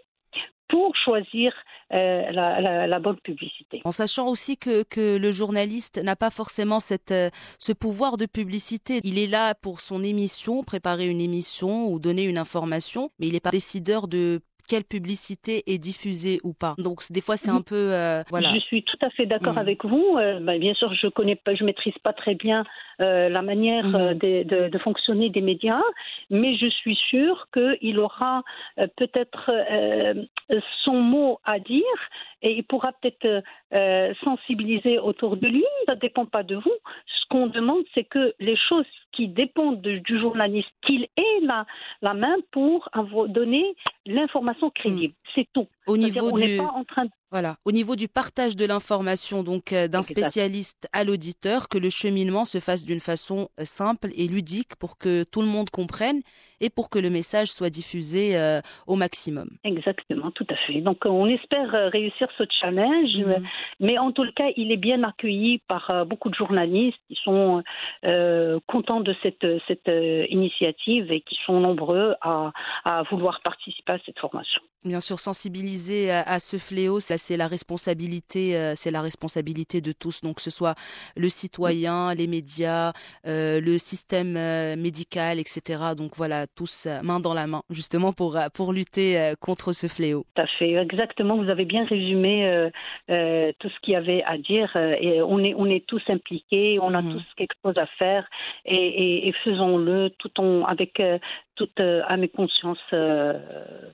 pour 0.69 0.93
choisir 0.97 1.53
euh, 1.93 2.31
la, 2.31 2.99
bonne 2.99 3.17
publicité. 3.17 3.81
En 3.85 3.91
sachant 3.91 4.27
aussi 4.27 4.57
que, 4.57 4.83
le 5.17 5.31
journaliste 5.31 5.97
n'a 6.03 6.15
pas 6.15 6.29
forcément 6.29 6.79
euh, 7.11 7.29
ce 7.57 7.71
pouvoir 7.71 8.17
de 8.17 8.25
publicité. 8.25 8.99
Il 9.03 9.17
est 9.17 9.27
là 9.27 9.55
pour 9.55 9.79
son 9.79 10.03
émission, 10.03 10.63
préparer 10.63 11.07
une 11.07 11.21
émission 11.21 11.87
ou 11.87 11.99
donner 11.99 12.23
une 12.23 12.37
information, 12.37 13.11
mais 13.19 13.27
il 13.27 13.33
n'est 13.33 13.39
pas 13.39 13.51
décideur 13.51 14.07
de 14.07 14.41
quelle 14.67 14.83
publicité 14.83 15.63
est 15.67 15.77
diffusée 15.77 16.39
ou 16.43 16.53
pas. 16.53 16.75
Donc 16.77 17.01
des 17.09 17.21
fois 17.21 17.37
c'est 17.37 17.49
un 17.49 17.61
peu 17.61 17.93
euh, 17.93 18.23
voilà. 18.29 18.53
Je 18.53 18.59
suis 18.59 18.83
tout 18.83 18.97
à 19.01 19.09
fait 19.09 19.25
d'accord 19.25 19.55
mm. 19.55 19.59
avec 19.59 19.85
vous. 19.85 20.15
Ben, 20.15 20.59
bien 20.59 20.73
sûr 20.73 20.93
je 20.93 21.07
connais 21.07 21.35
pas, 21.35 21.55
je 21.55 21.63
maîtrise 21.63 21.97
pas 22.03 22.13
très 22.13 22.35
bien 22.35 22.63
la 22.99 23.41
manière 23.41 23.85
mm. 23.85 24.13
de, 24.15 24.69
de, 24.69 24.77
fonctionner 24.79 25.29
des 25.29 25.41
médias, 25.41 25.81
mais 26.29 26.55
je 26.57 26.67
suis 26.67 26.95
sûre 26.95 27.47
qu'il 27.53 27.99
aura 27.99 28.43
peut-être 28.95 29.51
son 30.83 30.99
mot 31.01 31.39
à 31.43 31.59
dire 31.59 31.83
et 32.41 32.51
il 32.51 32.63
pourra 32.63 32.91
peut-être 32.93 33.43
euh, 33.73 34.13
sensibiliser 34.23 34.99
autour 34.99 35.37
de 35.37 35.47
lui. 35.47 35.65
Ça 35.85 35.95
ne 35.95 35.99
dépend 35.99 36.25
pas 36.25 36.43
de 36.43 36.55
vous. 36.55 36.75
Ce 37.05 37.27
qu'on 37.29 37.47
demande, 37.47 37.83
c'est 37.93 38.03
que 38.03 38.33
les 38.39 38.57
choses 38.57 38.85
qui 39.11 39.27
dépendent 39.27 39.81
du 39.81 40.19
journaliste, 40.19 40.69
qu'il 40.85 41.03
ait 41.17 41.39
la, 41.41 41.65
la 42.01 42.13
main 42.13 42.35
pour 42.51 42.89
donner 43.29 43.75
l'information 44.05 44.69
crédible. 44.69 45.13
Hmm. 45.13 45.29
C'est 45.35 45.47
tout. 45.53 45.67
Au 45.87 45.97
niveau 45.97 46.31
du... 46.31 46.57
pas 46.57 46.71
en 46.75 46.83
train 46.83 47.07
Voilà, 47.29 47.57
au 47.65 47.73
niveau 47.73 47.97
du 47.97 48.07
partage 48.07 48.55
de 48.55 48.63
l'information, 48.63 49.43
donc 49.43 49.73
euh, 49.73 49.89
d'un 49.89 50.01
spécialiste 50.01 50.87
à 50.93 51.03
l'auditeur, 51.03 51.67
que 51.67 51.77
le 51.77 51.89
cheminement 51.89 52.45
se 52.45 52.61
fasse 52.61 52.85
d'une 52.85 53.01
façon 53.01 53.49
euh, 53.59 53.65
simple 53.65 54.11
et 54.15 54.29
ludique 54.29 54.77
pour 54.77 54.97
que 54.97 55.25
tout 55.29 55.41
le 55.41 55.47
monde 55.47 55.69
comprenne 55.69 56.21
et 56.61 56.69
pour 56.69 56.89
que 56.89 56.99
le 56.99 57.09
message 57.09 57.47
soit 57.47 57.69
diffusé 57.69 58.37
euh, 58.37 58.61
au 58.87 58.95
maximum. 58.95 59.49
Exactement, 59.63 60.31
tout 60.31 60.47
à 60.49 60.55
fait. 60.55 60.81
Donc 60.81 61.05
on 61.05 61.27
espère 61.27 61.91
réussir 61.91 62.27
ce 62.37 62.43
challenge, 62.59 63.15
mhm. 63.15 63.45
mais 63.79 63.97
en 63.97 64.11
tout 64.11 64.25
cas, 64.35 64.49
il 64.55 64.71
est 64.71 64.77
bien 64.77 65.03
accueilli 65.03 65.59
par 65.67 66.05
beaucoup 66.05 66.29
de 66.29 66.35
journalistes 66.35 66.97
qui 67.07 67.17
sont 67.23 67.63
contents 68.67 69.01
de 69.01 69.15
cette, 69.21 69.45
cette 69.67 69.91
initiative 70.29 71.11
et 71.11 71.21
qui 71.21 71.37
sont 71.45 71.59
nombreux 71.59 72.15
à, 72.21 72.51
à 72.85 73.03
vouloir 73.03 73.41
participer 73.41 73.93
à 73.93 73.99
cette 74.05 74.19
formation. 74.19 74.61
Bien 74.87 75.01
sûr, 75.01 75.19
sensibiliser 75.19 76.11
à, 76.11 76.39
ce 76.39 76.57
fléau, 76.57 77.01
ça 77.01 77.17
c'est 77.17 77.35
la 77.35 77.47
responsabilité, 77.47 78.55
euh, 78.55 78.73
c'est 78.75 78.91
la 78.91 79.01
responsabilité 79.01 79.81
de 79.81 79.91
tous. 79.91 80.21
Donc 80.21 80.37
que 80.37 80.41
ce 80.41 80.49
soit 80.49 80.75
le 81.17 81.27
citoyen, 81.27 82.13
les 82.13 82.27
médias, 82.27 82.93
euh, 83.25 83.59
le 83.59 83.77
système 83.79 84.37
euh, 84.37 84.77
médical, 84.77 85.39
etc. 85.39 85.93
Donc 85.97 86.15
voilà, 86.15 86.46
tous 86.55 86.87
main 87.03 87.19
dans 87.19 87.33
la 87.33 87.47
main, 87.47 87.61
justement 87.69 88.13
pour 88.13 88.37
pour 88.53 88.73
lutter 88.73 89.33
contre 89.39 89.73
ce 89.73 89.87
fléau. 89.87 90.25
Tout 90.35 90.41
à 90.41 90.47
fait, 90.47 90.73
exactement. 90.73 91.37
Vous 91.37 91.49
avez 91.49 91.65
bien 91.65 91.85
résumé 91.85 92.69
tout 93.07 93.69
ce 93.69 93.79
qu'il 93.81 93.93
y 93.93 93.95
avait 93.95 94.23
à 94.23 94.37
dire. 94.37 94.75
et 94.75 95.21
on 95.21 95.39
est 95.39 95.53
on 95.55 95.65
est 95.65 95.85
tous 95.85 96.03
impliqués, 96.07 96.79
on 96.81 96.93
a 96.93 97.01
mhm. 97.01 97.13
tous 97.13 97.25
quelque 97.35 97.55
chose 97.63 97.77
à 97.77 97.85
faire 97.97 98.27
et, 98.65 99.27
et 99.27 99.31
faisons-le 99.43 100.09
tout 100.17 100.39
en 100.39 100.63
avec 100.65 101.01
toute 101.57 101.79
à 101.79 102.17
mes 102.17 102.29
consciences 102.29 102.93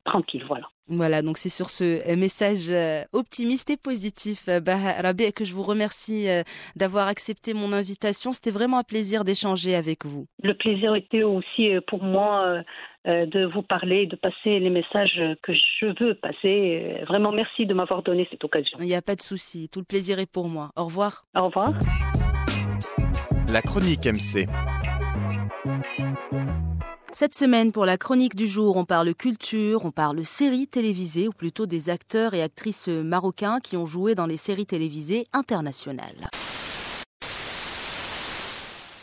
tranquilles. 0.05 0.45
Voilà. 0.47 0.67
Voilà, 0.87 1.21
donc 1.21 1.37
c'est 1.37 1.49
sur 1.49 1.69
ce 1.69 1.83
euh, 1.83 2.17
message 2.17 2.69
euh, 2.69 3.03
optimiste 3.13 3.69
et 3.69 3.77
positif, 3.77 4.49
euh, 4.49 4.59
bah, 4.59 4.75
Rabé, 5.01 5.31
que 5.31 5.45
je 5.45 5.55
vous 5.55 5.63
remercie 5.63 6.27
d'avoir 6.75 7.07
accepté 7.07 7.53
mon 7.53 7.71
invitation. 7.71 8.33
C'était 8.33 8.51
vraiment 8.51 8.79
un 8.79 8.83
plaisir 8.83 9.23
d'échanger 9.23 9.75
avec 9.75 10.05
vous. 10.05 10.25
Le 10.41 10.53
plaisir 10.53 10.95
était 10.95 11.23
aussi 11.23 11.69
pour 11.87 12.03
moi 12.03 12.63
de 13.05 13.45
vous 13.45 13.61
parler, 13.61 14.07
de 14.07 14.15
passer 14.15 14.59
les 14.59 14.69
messages 14.69 15.21
que 15.41 15.53
je 15.53 16.03
veux 16.03 16.15
passer. 16.15 16.97
Vraiment, 17.07 17.31
merci 17.31 17.65
de 17.65 17.73
m'avoir 17.73 18.03
donné 18.03 18.27
cette 18.31 18.43
occasion. 18.43 18.77
Il 18.81 18.87
n'y 18.87 18.95
a 18.95 19.01
pas 19.01 19.15
de 19.15 19.21
souci, 19.21 19.69
tout 19.69 19.79
le 19.79 19.85
plaisir 19.85 20.19
est 20.19 20.31
pour 20.31 20.47
moi. 20.47 20.71
Au 20.75 20.85
revoir. 20.85 21.25
Au 21.35 21.45
revoir. 21.45 21.73
La 23.51 23.61
chronique 23.61 24.05
MC. 24.05 24.47
Cette 27.15 27.35
semaine, 27.35 27.71
pour 27.71 27.85
la 27.85 27.97
chronique 27.97 28.35
du 28.35 28.47
jour, 28.47 28.75
on 28.75 28.85
parle 28.85 29.13
culture, 29.13 29.85
on 29.85 29.91
parle 29.91 30.25
séries 30.25 30.65
télévisées, 30.65 31.27
ou 31.27 31.31
plutôt 31.31 31.67
des 31.67 31.91
acteurs 31.91 32.33
et 32.33 32.41
actrices 32.41 32.87
marocains 32.87 33.59
qui 33.59 33.77
ont 33.77 33.85
joué 33.85 34.15
dans 34.15 34.25
les 34.25 34.37
séries 34.37 34.65
télévisées 34.65 35.25
internationales. 35.31 36.27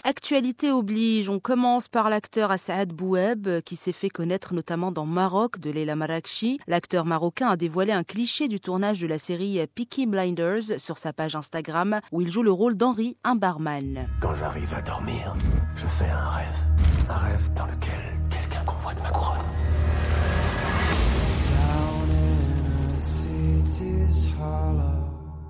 Actualité 0.03 0.73
oblige, 0.73 1.29
on 1.29 1.39
commence 1.39 1.87
par 1.87 2.11
l'acteur 2.11 2.51
Assaad 2.51 2.93
Boueb, 2.93 3.61
qui 3.61 3.77
s'est 3.77 3.93
fait 3.93 4.09
connaître 4.09 4.55
notamment 4.55 4.91
dans 4.91 5.07
Maroc 5.07 5.61
de 5.61 5.71
Leila 5.71 5.95
Marakchi. 5.95 6.59
L'acteur 6.67 7.05
marocain 7.05 7.51
a 7.51 7.57
dévoilé 7.57 7.93
un 7.93 8.03
cliché 8.03 8.49
du 8.49 8.59
tournage 8.59 8.99
de 8.99 9.07
la 9.07 9.19
série 9.19 9.65
Peaky 9.77 10.07
Blinders 10.07 10.81
sur 10.81 10.99
sa 10.99 11.13
page 11.13 11.37
Instagram, 11.37 12.01
où 12.11 12.23
il 12.23 12.33
joue 12.33 12.43
le 12.43 12.51
rôle 12.51 12.77
d'Henri, 12.77 13.19
un 13.23 13.37
barman. 13.37 14.09
Quand 14.21 14.35
j'arrive 14.35 14.75
à 14.75 14.83
dormir, 14.83 15.37
je 15.77 15.87
fais 15.87 16.11
un 16.11 16.27
rêve. 16.27 17.00
Un 17.11 17.17
rêve 17.17 17.53
dans 17.55 17.67
lequel 17.67 18.01
quelqu'un 18.31 18.63
convoite 18.65 19.03
ma 19.03 19.09
couronne. 19.09 19.41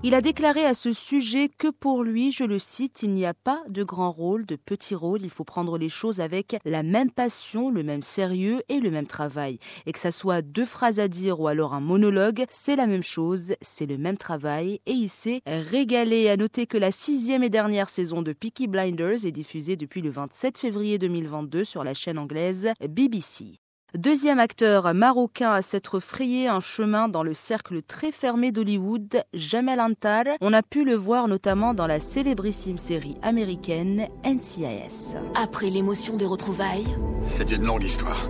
Il 0.03 0.15
a 0.15 0.21
déclaré 0.21 0.65
à 0.65 0.73
ce 0.73 0.93
sujet 0.93 1.47
que 1.47 1.67
pour 1.67 2.01
lui, 2.01 2.31
je 2.31 2.43
le 2.43 2.57
cite, 2.57 3.03
il 3.03 3.11
n'y 3.13 3.27
a 3.27 3.35
pas 3.35 3.61
de 3.69 3.83
grand 3.83 4.09
rôle, 4.09 4.47
de 4.47 4.55
petit 4.55 4.95
rôle, 4.95 5.21
il 5.21 5.29
faut 5.29 5.43
prendre 5.43 5.77
les 5.77 5.89
choses 5.89 6.21
avec 6.21 6.57
la 6.65 6.81
même 6.81 7.11
passion, 7.11 7.69
le 7.69 7.83
même 7.83 8.01
sérieux 8.01 8.63
et 8.67 8.79
le 8.79 8.89
même 8.89 9.05
travail. 9.05 9.59
Et 9.85 9.91
que 9.91 9.99
ça 9.99 10.09
soit 10.09 10.41
deux 10.41 10.65
phrases 10.65 10.99
à 10.99 11.07
dire 11.07 11.39
ou 11.39 11.47
alors 11.47 11.75
un 11.75 11.81
monologue, 11.81 12.45
c'est 12.49 12.75
la 12.75 12.87
même 12.87 13.03
chose, 13.03 13.53
c'est 13.61 13.85
le 13.85 13.99
même 13.99 14.17
travail 14.17 14.81
et 14.87 14.93
il 14.93 15.07
s'est 15.07 15.43
régalé. 15.45 16.29
À 16.29 16.37
noter 16.37 16.65
que 16.65 16.79
la 16.79 16.89
sixième 16.89 17.43
et 17.43 17.51
dernière 17.51 17.89
saison 17.89 18.23
de 18.23 18.33
Peaky 18.33 18.65
Blinders 18.65 19.27
est 19.27 19.31
diffusée 19.31 19.75
depuis 19.75 20.01
le 20.01 20.09
27 20.09 20.57
février 20.57 20.97
2022 20.97 21.63
sur 21.63 21.83
la 21.83 21.93
chaîne 21.93 22.17
anglaise 22.17 22.71
BBC. 22.89 23.59
Deuxième 23.97 24.39
acteur 24.39 24.93
marocain 24.93 25.51
à 25.51 25.61
s'être 25.61 25.99
frayé 25.99 26.47
un 26.47 26.61
chemin 26.61 27.09
dans 27.09 27.23
le 27.23 27.33
cercle 27.33 27.81
très 27.81 28.13
fermé 28.13 28.53
d'Hollywood, 28.53 29.23
Jamel 29.33 29.81
Antar. 29.81 30.23
On 30.39 30.53
a 30.53 30.61
pu 30.63 30.85
le 30.85 30.95
voir 30.95 31.27
notamment 31.27 31.73
dans 31.73 31.87
la 31.87 31.99
célébrissime 31.99 32.77
série 32.77 33.17
américaine 33.21 34.07
NCIS. 34.23 35.15
Après 35.35 35.69
l'émotion 35.69 36.15
des 36.15 36.25
retrouvailles, 36.25 36.87
C'est 37.27 37.51
une 37.51 37.65
longue 37.65 37.83
histoire. 37.83 38.29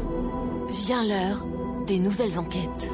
vient 0.87 1.03
l'heure 1.03 1.45
des 1.85 1.99
nouvelles 1.99 2.39
enquêtes. 2.39 2.91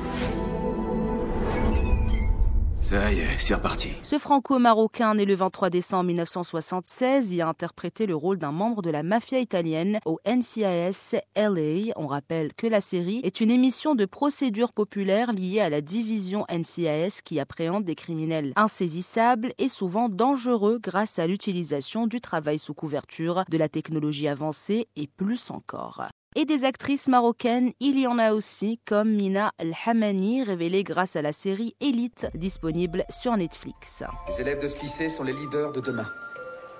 Ça 2.82 3.12
y 3.12 3.20
est, 3.20 3.38
c'est 3.38 3.54
reparti. 3.54 3.90
Ce 4.02 4.18
franco-marocain 4.18 5.16
né 5.16 5.26
le 5.26 5.36
23 5.36 5.70
décembre 5.70 6.06
1976 6.06 7.34
y 7.34 7.42
a 7.42 7.50
interprété 7.50 8.06
le 8.06 8.16
rôle 8.16 8.38
d'un 8.38 8.54
membre 8.54 8.82
de 8.82 8.90
la 8.90 9.04
mafia 9.04 9.40
italienne 9.40 10.00
au 10.06 10.20
NCIS 10.26 11.18
LA. 11.36 11.92
On 11.98 12.08
rappelle 12.08 12.54
que 12.54 12.66
la 12.66 12.80
série 12.80 13.20
est 13.24 13.42
une 13.42 13.52
émission 13.52 13.94
de 13.94 14.06
procédure 14.06 14.72
populaire 14.72 15.34
liée 15.34 15.60
à 15.60 15.70
la 15.70 15.82
division 15.82 16.46
NCIS 16.50 17.22
qui 17.26 17.42
appréhende 17.42 17.84
des 17.84 17.96
criminels 17.96 18.54
insaisissables 18.56 19.54
et 19.58 19.68
souvent 19.68 20.08
dangereux 20.08 20.80
grâce 20.82 21.20
à 21.20 21.28
l'utilisation 21.28 22.08
du 22.08 22.22
travail 22.22 22.58
sous 22.58 22.74
couverture, 22.74 23.44
de 23.50 23.58
la 23.58 23.68
technologie 23.68 24.30
avancée 24.30 24.88
et 24.96 25.08
plus 25.08 25.52
encore. 25.52 26.08
Et 26.40 26.46
des 26.46 26.66
actrices 26.66 27.08
marocaines, 27.08 27.72
il 27.80 28.00
y 28.00 28.06
en 28.06 28.20
a 28.20 28.32
aussi, 28.32 28.80
comme 28.86 29.10
Mina 29.10 29.54
El-Hamani, 29.58 30.44
révélée 30.44 30.84
grâce 30.84 31.16
à 31.16 31.24
la 31.24 31.32
série 31.32 31.76
Elite, 31.82 32.28
disponible 32.36 33.06
sur 33.10 33.36
Netflix. 33.36 34.04
Les 34.30 34.42
élèves 34.42 34.62
de 34.62 34.68
ce 34.68 34.80
lycée 34.80 35.10
sont 35.10 35.24
les 35.24 35.34
leaders 35.34 35.72
de 35.72 35.82
demain. 35.82 36.06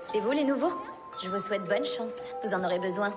C'est 0.00 0.20
vous 0.20 0.30
les 0.30 0.44
nouveaux? 0.44 0.70
Je 1.24 1.28
vous 1.28 1.40
souhaite 1.40 1.64
bonne 1.64 1.84
chance, 1.84 2.14
vous 2.44 2.54
en 2.54 2.62
aurez 2.62 2.78
besoin. 2.78 3.12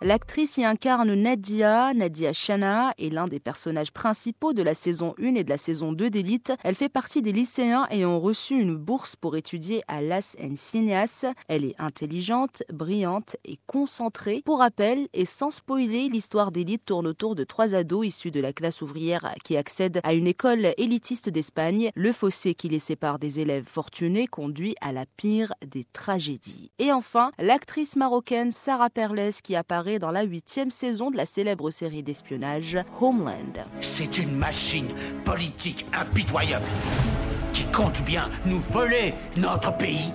L'actrice 0.00 0.58
y 0.58 0.64
incarne 0.64 1.12
Nadia. 1.14 1.92
Nadia 1.92 2.32
Chana 2.32 2.94
est 2.98 3.12
l'un 3.12 3.26
des 3.26 3.40
personnages 3.40 3.90
principaux 3.90 4.52
de 4.52 4.62
la 4.62 4.74
saison 4.74 5.16
1 5.20 5.34
et 5.34 5.42
de 5.42 5.50
la 5.50 5.58
saison 5.58 5.90
2 5.90 6.08
d'Elite. 6.08 6.52
Elle 6.62 6.76
fait 6.76 6.88
partie 6.88 7.20
des 7.20 7.32
lycéens 7.32 7.84
ayant 7.90 8.20
reçu 8.20 8.60
une 8.60 8.76
bourse 8.76 9.16
pour 9.16 9.36
étudier 9.36 9.82
à 9.88 10.00
Las 10.00 10.36
Encinas. 10.40 11.24
Elle 11.48 11.64
est 11.64 11.74
intelligente, 11.80 12.62
brillante 12.72 13.34
et 13.44 13.58
concentrée. 13.66 14.40
Pour 14.44 14.60
rappel, 14.60 15.08
et 15.14 15.24
sans 15.24 15.50
spoiler, 15.50 16.08
l'histoire 16.08 16.52
d'Elite 16.52 16.84
tourne 16.84 17.08
autour 17.08 17.34
de 17.34 17.42
trois 17.42 17.74
ados 17.74 18.06
issus 18.06 18.30
de 18.30 18.40
la 18.40 18.52
classe 18.52 18.82
ouvrière 18.82 19.34
qui 19.42 19.56
accèdent 19.56 20.00
à 20.04 20.14
une 20.14 20.28
école 20.28 20.74
élitiste 20.76 21.28
d'Espagne. 21.28 21.90
Le 21.96 22.12
fossé 22.12 22.54
qui 22.54 22.68
les 22.68 22.78
sépare 22.78 23.18
des 23.18 23.40
élèves 23.40 23.66
fortunés 23.66 24.28
conduit 24.28 24.76
à 24.80 24.92
la 24.92 25.06
pire 25.16 25.52
des 25.66 25.82
tragédies. 25.92 26.70
Et 26.78 26.92
enfin, 26.92 27.32
l'actrice 27.40 27.96
marocaine 27.96 28.52
Sarah 28.52 28.90
Perles 28.90 29.32
qui 29.42 29.56
apparaît 29.56 29.87
dans 29.98 30.10
la 30.10 30.24
huitième 30.24 30.70
saison 30.70 31.10
de 31.10 31.16
la 31.16 31.24
célèbre 31.24 31.70
série 31.70 32.02
d'espionnage 32.02 32.76
Homeland. 33.00 33.64
C'est 33.80 34.18
une 34.18 34.36
machine 34.36 34.88
politique 35.24 35.86
impitoyable 35.94 36.66
qui 37.54 37.64
compte 37.72 38.02
bien 38.02 38.28
nous 38.44 38.60
voler 38.60 39.14
notre 39.38 39.74
pays. 39.78 40.12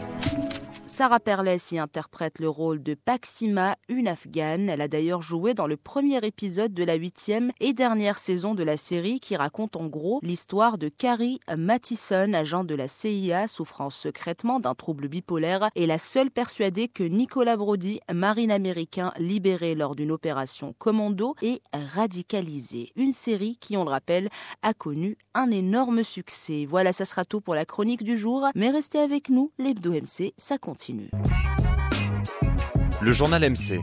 Sarah 0.93 1.19
Perles 1.19 1.57
y 1.71 1.79
interprète 1.79 2.37
le 2.37 2.47
rôle 2.47 2.83
de 2.83 2.93
Paxima, 2.93 3.77
une 3.89 4.07
afghane. 4.07 4.69
Elle 4.69 4.79
a 4.79 4.87
d'ailleurs 4.87 5.23
joué 5.23 5.55
dans 5.55 5.65
le 5.65 5.75
premier 5.75 6.23
épisode 6.23 6.71
de 6.71 6.83
la 6.83 6.93
huitième 6.93 7.51
et 7.59 7.73
dernière 7.73 8.19
saison 8.19 8.53
de 8.53 8.61
la 8.61 8.77
série 8.77 9.19
qui 9.19 9.35
raconte 9.35 9.75
en 9.75 9.87
gros 9.87 10.19
l'histoire 10.21 10.77
de 10.77 10.89
Carrie 10.89 11.39
Mathison, 11.57 12.33
agent 12.33 12.63
de 12.63 12.75
la 12.75 12.87
CIA 12.87 13.47
souffrant 13.47 13.89
secrètement 13.89 14.59
d'un 14.59 14.75
trouble 14.75 15.07
bipolaire 15.07 15.71
et 15.73 15.87
la 15.87 15.97
seule 15.97 16.29
persuadée 16.29 16.89
que 16.89 17.03
Nicolas 17.03 17.57
Brody, 17.57 17.99
marine 18.13 18.51
américain 18.51 19.13
libéré 19.17 19.73
lors 19.73 19.95
d'une 19.95 20.11
opération 20.11 20.75
commando, 20.77 21.33
est 21.41 21.63
radicalisé. 21.73 22.91
Une 22.95 23.13
série 23.13 23.57
qui, 23.59 23.77
on 23.77 23.83
le 23.83 23.89
rappelle, 23.89 24.29
a 24.61 24.75
connu 24.75 25.17
un 25.33 25.49
énorme 25.49 26.03
succès. 26.03 26.67
Voilà, 26.69 26.93
ça 26.93 27.05
sera 27.05 27.25
tout 27.25 27.41
pour 27.41 27.55
la 27.55 27.65
chronique 27.65 28.03
du 28.03 28.15
jour, 28.15 28.45
mais 28.53 28.69
restez 28.69 28.99
avec 28.99 29.29
nous, 29.29 29.51
l'Hebdo 29.57 29.93
MC, 29.93 30.35
ça 30.37 30.59
continue. 30.59 30.82
Le 33.01 33.11
journal 33.13 33.41
MC. 33.51 33.79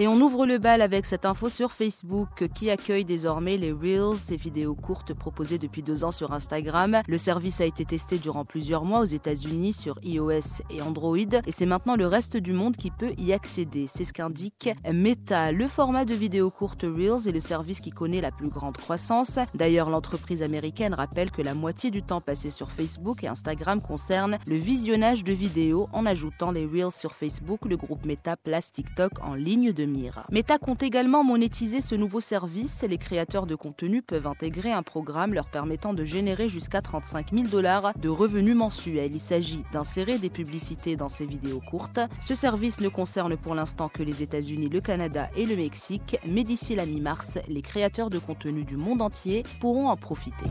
Et 0.00 0.06
on 0.06 0.20
ouvre 0.20 0.46
le 0.46 0.58
bal 0.58 0.80
avec 0.80 1.06
cette 1.06 1.24
info 1.24 1.48
sur 1.48 1.72
Facebook 1.72 2.46
qui 2.54 2.70
accueille 2.70 3.04
désormais 3.04 3.56
les 3.56 3.72
Reels, 3.72 4.16
ces 4.16 4.36
vidéos 4.36 4.76
courtes 4.76 5.12
proposées 5.12 5.58
depuis 5.58 5.82
deux 5.82 6.04
ans 6.04 6.12
sur 6.12 6.32
Instagram. 6.32 7.02
Le 7.08 7.18
service 7.18 7.60
a 7.60 7.64
été 7.64 7.84
testé 7.84 8.18
durant 8.18 8.44
plusieurs 8.44 8.84
mois 8.84 9.00
aux 9.00 9.06
États-Unis 9.06 9.72
sur 9.72 9.98
iOS 10.04 10.62
et 10.70 10.82
Android 10.82 11.16
et 11.16 11.50
c'est 11.50 11.66
maintenant 11.66 11.96
le 11.96 12.06
reste 12.06 12.36
du 12.36 12.52
monde 12.52 12.76
qui 12.76 12.92
peut 12.92 13.12
y 13.18 13.32
accéder. 13.32 13.88
C'est 13.92 14.04
ce 14.04 14.12
qu'indique 14.12 14.70
Meta. 14.88 15.50
Le 15.50 15.66
format 15.66 16.04
de 16.04 16.14
vidéos 16.14 16.52
courtes 16.52 16.84
Reels 16.84 17.26
est 17.26 17.32
le 17.32 17.40
service 17.40 17.80
qui 17.80 17.90
connaît 17.90 18.20
la 18.20 18.30
plus 18.30 18.50
grande 18.50 18.76
croissance. 18.76 19.40
D'ailleurs, 19.56 19.90
l'entreprise 19.90 20.44
américaine 20.44 20.94
rappelle 20.94 21.32
que 21.32 21.42
la 21.42 21.54
moitié 21.54 21.90
du 21.90 22.04
temps 22.04 22.20
passé 22.20 22.50
sur 22.50 22.70
Facebook 22.70 23.24
et 23.24 23.26
Instagram 23.26 23.80
concerne 23.80 24.38
le 24.46 24.54
visionnage 24.54 25.24
de 25.24 25.32
vidéos 25.32 25.88
en 25.92 26.06
ajoutant 26.06 26.52
les 26.52 26.66
Reels 26.66 26.92
sur 26.92 27.16
Facebook. 27.16 27.64
Le 27.64 27.76
groupe 27.76 28.06
Meta 28.06 28.36
place 28.36 28.70
TikTok 28.70 29.10
en 29.24 29.34
ligne 29.34 29.72
de 29.72 29.87
Meta 30.30 30.58
compte 30.58 30.82
également 30.82 31.24
monétiser 31.24 31.80
ce 31.80 31.94
nouveau 31.94 32.20
service. 32.20 32.84
Les 32.88 32.98
créateurs 32.98 33.46
de 33.46 33.54
contenu 33.54 34.02
peuvent 34.02 34.26
intégrer 34.26 34.72
un 34.72 34.82
programme 34.82 35.34
leur 35.34 35.46
permettant 35.46 35.94
de 35.94 36.04
générer 36.04 36.48
jusqu'à 36.48 36.82
35 36.82 37.32
000 37.32 37.48
dollars 37.48 37.92
de 37.96 38.08
revenus 38.08 38.56
mensuels. 38.56 39.12
Il 39.12 39.20
s'agit 39.20 39.62
d'insérer 39.72 40.18
des 40.18 40.30
publicités 40.30 40.96
dans 40.96 41.08
ces 41.08 41.26
vidéos 41.26 41.60
courtes. 41.60 42.00
Ce 42.20 42.34
service 42.34 42.80
ne 42.80 42.88
concerne 42.88 43.36
pour 43.36 43.54
l'instant 43.54 43.88
que 43.88 44.02
les 44.02 44.22
États-Unis, 44.22 44.68
le 44.68 44.80
Canada 44.80 45.28
et 45.36 45.46
le 45.46 45.56
Mexique, 45.56 46.18
mais 46.26 46.44
d'ici 46.44 46.74
la 46.74 46.86
mi-mars, 46.86 47.38
les 47.48 47.62
créateurs 47.62 48.10
de 48.10 48.18
contenu 48.18 48.64
du 48.64 48.76
monde 48.76 49.02
entier 49.02 49.44
pourront 49.60 49.88
en 49.88 49.96
profiter. 49.96 50.46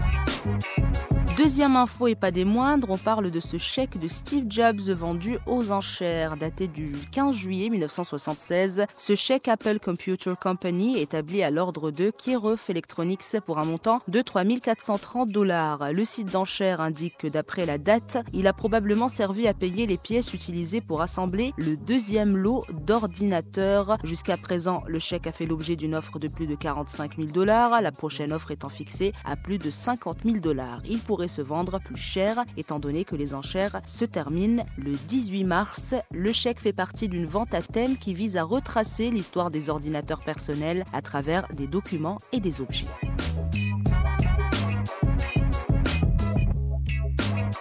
Deuxième 1.38 1.76
info 1.76 2.08
et 2.08 2.16
pas 2.16 2.32
des 2.32 2.46
moindres, 2.46 2.90
on 2.90 2.98
parle 2.98 3.30
de 3.30 3.40
ce 3.40 3.58
chèque 3.58 4.00
de 4.00 4.08
Steve 4.08 4.46
Jobs 4.50 4.90
vendu 4.90 5.38
aux 5.46 5.72
enchères, 5.72 6.36
daté 6.36 6.68
du 6.68 6.94
15 7.12 7.36
juillet 7.36 7.70
1976. 7.70 8.86
Ce 8.98 9.16
chèque 9.18 9.48
Apple 9.48 9.80
Computer 9.80 10.34
Company 10.40 11.00
établi 11.00 11.42
à 11.42 11.50
l'ordre 11.50 11.92
de 11.92 12.12
Kirov 12.12 12.62
Electronics 12.70 13.42
pour 13.46 13.58
un 13.58 13.66
montant 13.66 14.02
de 14.08 14.22
3430 14.22 15.30
dollars. 15.30 15.92
Le 15.92 16.06
site 16.06 16.32
d'enchères 16.32 16.80
indique 16.80 17.18
que 17.18 17.28
d'après 17.28 17.66
la 17.66 17.80
date, 17.80 18.18
il 18.32 18.48
a 18.48 18.54
probablement 18.54 19.10
servi 19.10 19.48
à 19.48 19.56
payer 19.56 19.88
les 19.88 19.98
pièces 19.98 20.34
utilisées 20.34 20.82
pour 20.82 21.02
assembler 21.02 21.52
le 21.58 21.76
deuxième 21.76 22.38
lot 22.38 22.64
d'ordinateurs. 22.86 23.98
Jusqu'à 24.04 24.38
présent, 24.38 24.84
le 24.88 25.00
chèque 25.00 25.26
a 25.26 25.32
fait 25.32 25.48
l'objet 25.48 25.76
d'une 25.76 25.96
offre 25.96 26.20
de 26.20 26.28
plus 26.28 26.46
de 26.46 26.56
45 26.56 27.18
000 27.18 27.30
dollars, 27.30 27.82
la 27.82 27.92
prochaine 27.92 28.32
offre 28.32 28.52
étant 28.52 28.70
fixée 28.70 29.14
à 29.26 29.36
plus 29.36 29.58
de 29.58 29.72
50 29.72 30.20
000 30.26 30.38
dollars. 30.38 30.82
Il 30.88 31.00
pourrait 31.00 31.28
se 31.28 31.42
vendre 31.42 31.80
plus 31.80 31.98
cher 31.98 32.46
étant 32.56 32.78
donné 32.78 33.04
que 33.04 33.16
les 33.16 33.34
enchères 33.34 33.82
se 33.88 34.06
terminent 34.06 34.64
le 34.78 34.94
18 35.08 35.44
mars. 35.44 35.96
Le 36.12 36.32
chèque 36.32 36.60
fait 36.60 36.72
partie 36.72 37.10
d'une 37.10 37.26
vente 37.26 37.56
à 37.56 37.64
thème 37.64 37.98
qui 37.98 38.14
vise 38.14 38.38
à 38.38 38.44
retracer 38.44 39.07
l'histoire 39.12 39.52
des 39.52 39.70
ordinateurs 39.70 40.22
personnels 40.22 40.86
à 40.94 41.02
travers 41.02 41.48
des 41.54 41.68
documents 41.68 42.20
et 42.32 42.40
des 42.40 42.62
objets. 42.62 42.86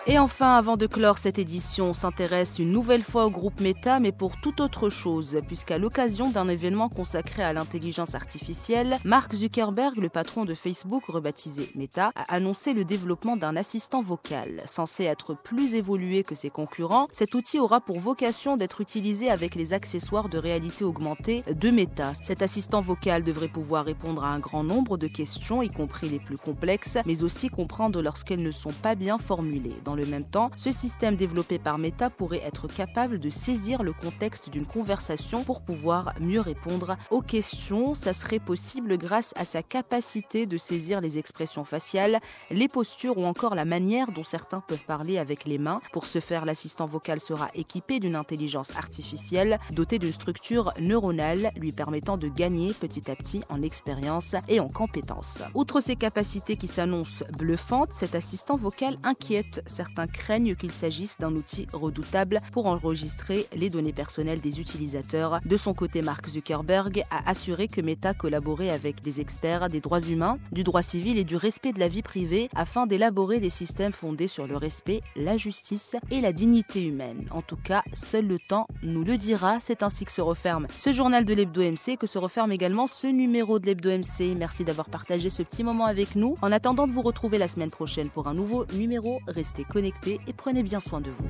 Et 0.08 0.20
enfin, 0.20 0.54
avant 0.54 0.76
de 0.76 0.86
clore 0.86 1.18
cette 1.18 1.40
édition, 1.40 1.86
on 1.86 1.92
s'intéresse 1.92 2.60
une 2.60 2.70
nouvelle 2.70 3.02
fois 3.02 3.26
au 3.26 3.30
groupe 3.30 3.60
Meta, 3.60 3.98
mais 3.98 4.12
pour 4.12 4.40
toute 4.40 4.60
autre 4.60 4.88
chose, 4.88 5.40
puisqu'à 5.48 5.78
l'occasion 5.78 6.30
d'un 6.30 6.46
événement 6.46 6.88
consacré 6.88 7.42
à 7.42 7.52
l'intelligence 7.52 8.14
artificielle, 8.14 8.98
Mark 9.04 9.34
Zuckerberg, 9.34 9.96
le 9.96 10.08
patron 10.08 10.44
de 10.44 10.54
Facebook 10.54 11.06
rebaptisé 11.06 11.72
Meta, 11.74 12.12
a 12.14 12.22
annoncé 12.32 12.72
le 12.72 12.84
développement 12.84 13.36
d'un 13.36 13.56
assistant 13.56 14.00
vocal. 14.00 14.62
Censé 14.66 15.02
être 15.02 15.34
plus 15.34 15.74
évolué 15.74 16.22
que 16.22 16.36
ses 16.36 16.50
concurrents, 16.50 17.08
cet 17.10 17.34
outil 17.34 17.58
aura 17.58 17.80
pour 17.80 17.98
vocation 17.98 18.56
d'être 18.56 18.80
utilisé 18.80 19.28
avec 19.28 19.56
les 19.56 19.72
accessoires 19.72 20.28
de 20.28 20.38
réalité 20.38 20.84
augmentée 20.84 21.42
de 21.52 21.70
Meta. 21.70 22.12
Cet 22.22 22.42
assistant 22.42 22.80
vocal 22.80 23.24
devrait 23.24 23.48
pouvoir 23.48 23.84
répondre 23.84 24.22
à 24.22 24.28
un 24.28 24.38
grand 24.38 24.62
nombre 24.62 24.98
de 24.98 25.08
questions, 25.08 25.62
y 25.62 25.68
compris 25.68 26.08
les 26.08 26.20
plus 26.20 26.38
complexes, 26.38 26.98
mais 27.06 27.24
aussi 27.24 27.48
comprendre 27.48 28.00
lorsqu'elles 28.02 28.44
ne 28.44 28.52
sont 28.52 28.70
pas 28.70 28.94
bien 28.94 29.18
formulées. 29.18 29.74
Le 29.96 30.06
même 30.06 30.24
temps, 30.24 30.50
ce 30.56 30.70
système 30.70 31.16
développé 31.16 31.58
par 31.58 31.78
Meta 31.78 32.10
pourrait 32.10 32.42
être 32.44 32.68
capable 32.68 33.18
de 33.18 33.30
saisir 33.30 33.82
le 33.82 33.92
contexte 33.92 34.50
d'une 34.50 34.66
conversation 34.66 35.42
pour 35.42 35.62
pouvoir 35.62 36.12
mieux 36.20 36.40
répondre 36.40 36.96
aux 37.10 37.22
questions. 37.22 37.94
Ça 37.94 38.12
serait 38.12 38.38
possible 38.38 38.98
grâce 38.98 39.32
à 39.36 39.44
sa 39.44 39.62
capacité 39.62 40.46
de 40.46 40.56
saisir 40.56 41.00
les 41.00 41.18
expressions 41.18 41.64
faciales, 41.64 42.20
les 42.50 42.68
postures 42.68 43.18
ou 43.18 43.24
encore 43.24 43.54
la 43.54 43.64
manière 43.64 44.12
dont 44.12 44.24
certains 44.24 44.60
peuvent 44.60 44.84
parler 44.84 45.18
avec 45.18 45.44
les 45.44 45.58
mains. 45.58 45.80
Pour 45.92 46.06
ce 46.06 46.20
faire, 46.20 46.44
l'assistant 46.44 46.86
vocal 46.86 47.20
sera 47.20 47.48
équipé 47.54 47.98
d'une 47.98 48.16
intelligence 48.16 48.76
artificielle 48.76 49.58
dotée 49.72 49.98
d'une 49.98 50.12
structure 50.12 50.72
neuronale 50.80 51.50
lui 51.56 51.72
permettant 51.72 52.16
de 52.16 52.28
gagner 52.28 52.74
petit 52.74 53.10
à 53.10 53.16
petit 53.16 53.42
en 53.48 53.62
expérience 53.62 54.34
et 54.48 54.60
en 54.60 54.68
compétences. 54.68 55.42
Outre 55.54 55.80
ses 55.80 55.96
capacités 55.96 56.56
qui 56.56 56.68
s'annoncent 56.68 57.24
bluffantes, 57.38 57.92
cet 57.92 58.14
assistant 58.14 58.56
vocal 58.56 58.98
inquiète 59.02 59.62
certains 59.66 59.85
craignent 60.12 60.54
qu'il 60.54 60.72
s'agisse 60.72 61.18
d'un 61.18 61.34
outil 61.34 61.66
redoutable 61.72 62.40
pour 62.52 62.66
enregistrer 62.66 63.46
les 63.54 63.70
données 63.70 63.92
personnelles 63.92 64.40
des 64.40 64.60
utilisateurs. 64.60 65.40
De 65.44 65.56
son 65.56 65.74
côté, 65.74 66.02
Mark 66.02 66.28
Zuckerberg 66.28 67.04
a 67.10 67.28
assuré 67.28 67.68
que 67.68 67.80
Meta 67.80 68.14
collaborait 68.14 68.70
avec 68.70 69.02
des 69.02 69.20
experts 69.20 69.68
des 69.68 69.80
droits 69.80 70.00
humains, 70.00 70.38
du 70.52 70.64
droit 70.64 70.82
civil 70.82 71.18
et 71.18 71.24
du 71.24 71.36
respect 71.36 71.72
de 71.72 71.80
la 71.80 71.88
vie 71.88 72.02
privée 72.02 72.48
afin 72.54 72.86
d'élaborer 72.86 73.40
des 73.40 73.50
systèmes 73.50 73.92
fondés 73.92 74.28
sur 74.28 74.46
le 74.46 74.56
respect, 74.56 75.02
la 75.16 75.36
justice 75.36 75.96
et 76.10 76.20
la 76.20 76.32
dignité 76.32 76.82
humaine. 76.84 77.26
En 77.30 77.42
tout 77.42 77.56
cas, 77.56 77.82
seul 77.92 78.26
le 78.26 78.38
temps 78.38 78.66
nous 78.82 79.04
le 79.04 79.16
dira. 79.16 79.58
C'est 79.60 79.82
ainsi 79.82 80.04
que 80.04 80.12
se 80.12 80.20
referme 80.20 80.66
ce 80.76 80.92
journal 80.92 81.24
de 81.24 81.34
l'Hebdo 81.34 81.62
MC, 81.62 81.96
que 81.98 82.06
se 82.06 82.18
referme 82.18 82.52
également 82.52 82.86
ce 82.86 83.06
numéro 83.06 83.58
de 83.58 83.66
l'Hebdo 83.66 83.90
MC. 83.90 84.34
Merci 84.36 84.64
d'avoir 84.64 84.88
partagé 84.88 85.30
ce 85.30 85.42
petit 85.42 85.64
moment 85.64 85.86
avec 85.86 86.16
nous. 86.16 86.36
En 86.42 86.52
attendant 86.52 86.86
de 86.86 86.92
vous 86.92 87.02
retrouver 87.02 87.38
la 87.38 87.48
semaine 87.48 87.70
prochaine 87.70 88.10
pour 88.10 88.28
un 88.28 88.34
nouveau 88.34 88.66
numéro, 88.74 89.20
restez 89.26 89.64
et 89.84 90.32
prenez 90.32 90.62
bien 90.62 90.80
soin 90.80 91.00
de 91.00 91.10
vous. 91.10 91.28